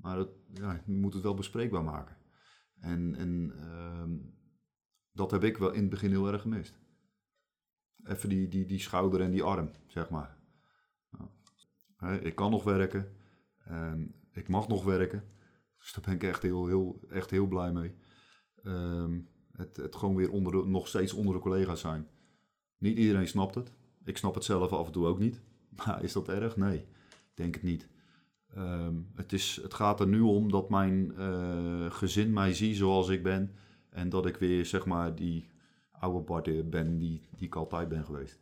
maar 0.01 0.25
ja, 0.53 0.81
je 0.85 0.91
moet 0.91 1.13
het 1.13 1.23
wel 1.23 1.33
bespreekbaar 1.33 1.83
maken. 1.83 2.17
En, 2.79 3.15
en 3.15 3.53
uh, 3.55 4.27
dat 5.11 5.31
heb 5.31 5.43
ik 5.43 5.57
wel 5.57 5.71
in 5.71 5.81
het 5.81 5.89
begin 5.89 6.09
heel 6.09 6.31
erg 6.31 6.41
gemist. 6.41 6.79
Even 8.03 8.29
die, 8.29 8.47
die, 8.47 8.65
die 8.65 8.79
schouder 8.79 9.21
en 9.21 9.31
die 9.31 9.43
arm, 9.43 9.71
zeg 9.87 10.09
maar. 10.09 10.37
Ik 12.21 12.35
kan 12.35 12.51
nog 12.51 12.63
werken. 12.63 13.15
En 13.57 14.15
ik 14.37 14.47
mag 14.47 14.67
nog 14.67 14.83
werken. 14.83 15.23
Dus 15.77 15.93
daar 15.93 16.03
ben 16.03 16.13
ik 16.13 16.23
echt 16.23 16.41
heel, 16.41 16.67
heel, 16.67 16.99
echt 17.09 17.31
heel 17.31 17.47
blij 17.47 17.71
mee. 17.71 17.95
Um, 18.63 19.29
het, 19.51 19.77
het 19.77 19.95
gewoon 19.95 20.15
weer 20.15 20.31
onder 20.31 20.51
de, 20.51 20.67
nog 20.67 20.87
steeds 20.87 21.13
onder 21.13 21.33
de 21.33 21.39
collega's 21.39 21.79
zijn. 21.79 22.07
Niet 22.77 22.97
iedereen 22.97 23.27
snapt 23.27 23.55
het. 23.55 23.73
Ik 24.03 24.17
snap 24.17 24.35
het 24.35 24.43
zelf 24.43 24.71
af 24.71 24.85
en 24.85 24.91
toe 24.91 25.05
ook 25.05 25.19
niet. 25.19 25.41
Maar 25.85 26.03
is 26.03 26.13
dat 26.13 26.29
erg? 26.29 26.57
Nee, 26.57 26.85
denk 27.33 27.53
het 27.53 27.63
niet. 27.63 27.87
Ehm, 28.53 28.95
het, 29.15 29.33
is, 29.33 29.59
het 29.61 29.73
gaat 29.73 29.99
er 29.99 30.07
nu 30.07 30.19
om 30.19 30.51
dat 30.51 30.69
mijn 30.69 31.13
uh, 31.17 31.91
gezin 31.91 32.33
mij 32.33 32.53
ziet 32.53 32.75
zoals 32.75 33.09
ik 33.09 33.23
ben. 33.23 33.51
En 33.89 34.09
dat 34.09 34.25
ik 34.25 34.37
weer, 34.37 34.65
zeg 34.65 34.85
maar, 34.85 35.15
die 35.15 35.49
oude 35.91 36.19
Bart 36.19 36.69
ben 36.69 36.97
die, 36.97 37.27
die 37.35 37.47
ik 37.47 37.55
altijd 37.55 37.89
ben 37.89 38.05
geweest. 38.05 38.39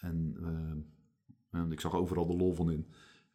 En, 0.00 0.36
en 1.50 1.72
ik 1.72 1.80
zag 1.80 1.94
overal 1.94 2.26
de 2.26 2.36
lol 2.36 2.54
van 2.54 2.70
in. 2.70 2.86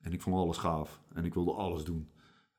En 0.03 0.13
ik 0.13 0.21
vond 0.21 0.35
alles 0.35 0.57
gaaf. 0.57 1.01
En 1.13 1.25
ik 1.25 1.33
wilde 1.33 1.51
alles 1.51 1.83
doen. 1.83 2.09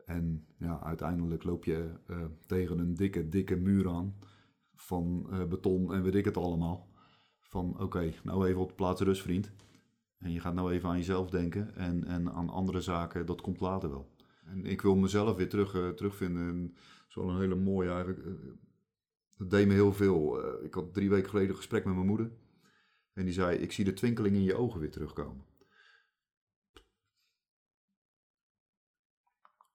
En 0.06 0.46
ja, 0.56 0.82
uiteindelijk 0.82 1.44
loop 1.44 1.64
je 1.64 1.90
uh, 2.06 2.24
tegen 2.46 2.78
een 2.78 2.94
dikke, 2.94 3.28
dikke 3.28 3.56
muur 3.56 3.88
aan. 3.88 4.14
Van 4.74 5.26
uh, 5.30 5.44
beton 5.44 5.94
en 5.94 6.02
weet 6.02 6.14
ik 6.14 6.24
het 6.24 6.36
allemaal. 6.36 6.88
Van 7.40 7.80
oké, 7.80 8.12
nou 8.22 8.46
even 8.46 8.60
op 8.60 8.68
de 8.68 8.74
plaats 8.74 9.00
rust 9.00 9.22
vriend. 9.22 9.52
En 10.18 10.32
je 10.32 10.40
gaat 10.40 10.54
nou 10.54 10.72
even 10.72 10.88
aan 10.88 10.96
jezelf 10.96 11.30
denken. 11.30 11.74
En, 11.74 12.04
en 12.04 12.32
aan 12.32 12.48
andere 12.48 12.80
zaken, 12.80 13.26
dat 13.26 13.40
komt 13.40 13.60
later 13.60 13.90
wel. 13.90 14.08
En 14.44 14.64
ik 14.64 14.82
wil 14.82 14.96
mezelf 14.96 15.36
weer 15.36 15.48
terug, 15.48 15.74
uh, 15.74 15.88
terugvinden. 15.88 16.48
En 16.48 16.76
zo 17.08 17.28
een 17.28 17.40
hele 17.40 17.54
mooie 17.54 17.90
eigenlijk. 17.90 18.22
dat 19.36 19.50
deed 19.50 19.66
me 19.66 19.72
heel 19.72 19.92
veel. 19.92 20.44
ik 20.64 20.74
had 20.74 20.94
drie 20.94 21.10
weken 21.10 21.28
geleden 21.28 21.50
een 21.50 21.56
gesprek 21.56 21.84
met 21.84 21.94
mijn 21.94 22.06
moeder. 22.06 22.30
En 23.12 23.24
die 23.24 23.34
zei, 23.34 23.56
ik 23.56 23.72
zie 23.72 23.84
de 23.84 23.92
twinkeling 23.92 24.36
in 24.36 24.42
je 24.42 24.54
ogen 24.54 24.80
weer 24.80 24.90
terugkomen. 24.90 25.44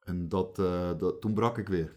En 0.09 0.29
dat, 0.29 0.59
uh, 0.59 0.91
dat, 0.97 1.21
toen 1.21 1.33
brak 1.33 1.57
ik 1.57 1.67
weer. 1.67 1.95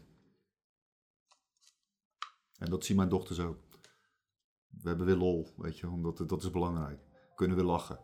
En 2.59 2.71
dat 2.71 2.85
zien 2.85 2.97
mijn 2.97 3.09
dochters 3.09 3.41
ook. 3.41 3.59
We 4.69 4.89
hebben 4.89 5.07
weer 5.07 5.17
lol, 5.17 5.49
weet 5.57 5.79
je, 5.79 5.89
omdat 5.89 6.29
dat 6.29 6.43
is 6.43 6.51
belangrijk. 6.51 7.01
We 7.11 7.35
kunnen 7.35 7.57
weer 7.57 7.67
lachen. 7.67 7.99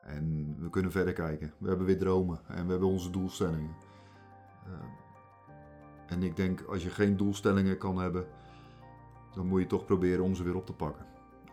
En 0.00 0.56
we 0.58 0.70
kunnen 0.70 0.90
verder 0.90 1.12
kijken. 1.12 1.54
We 1.58 1.68
hebben 1.68 1.86
weer 1.86 1.98
dromen 1.98 2.40
en 2.46 2.64
we 2.64 2.70
hebben 2.70 2.88
onze 2.88 3.10
doelstellingen. 3.10 3.76
Uh, 4.66 4.72
en 6.06 6.22
ik 6.22 6.36
denk, 6.36 6.62
als 6.62 6.82
je 6.82 6.90
geen 6.90 7.16
doelstellingen 7.16 7.78
kan 7.78 7.98
hebben, 7.98 8.26
dan 9.34 9.46
moet 9.46 9.60
je 9.60 9.66
toch 9.66 9.84
proberen 9.84 10.24
om 10.24 10.34
ze 10.34 10.42
weer 10.42 10.56
op 10.56 10.66
te 10.66 10.74
pakken. 10.74 11.06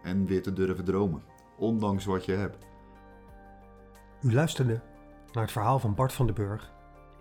En 0.04 0.26
weer 0.26 0.42
te 0.42 0.54
durven 0.54 0.86
dromen, 0.86 1.24
ondanks 1.58 2.06
wat 2.06 2.26
je 2.26 2.32
hebt. 2.32 2.66
U 4.22 4.34
luisterde 4.34 4.82
naar 5.32 5.44
het 5.44 5.52
verhaal 5.52 5.80
van 5.80 5.96
Bart 5.96 6.14
van 6.14 6.26
den 6.26 6.36
Burg 6.36 6.73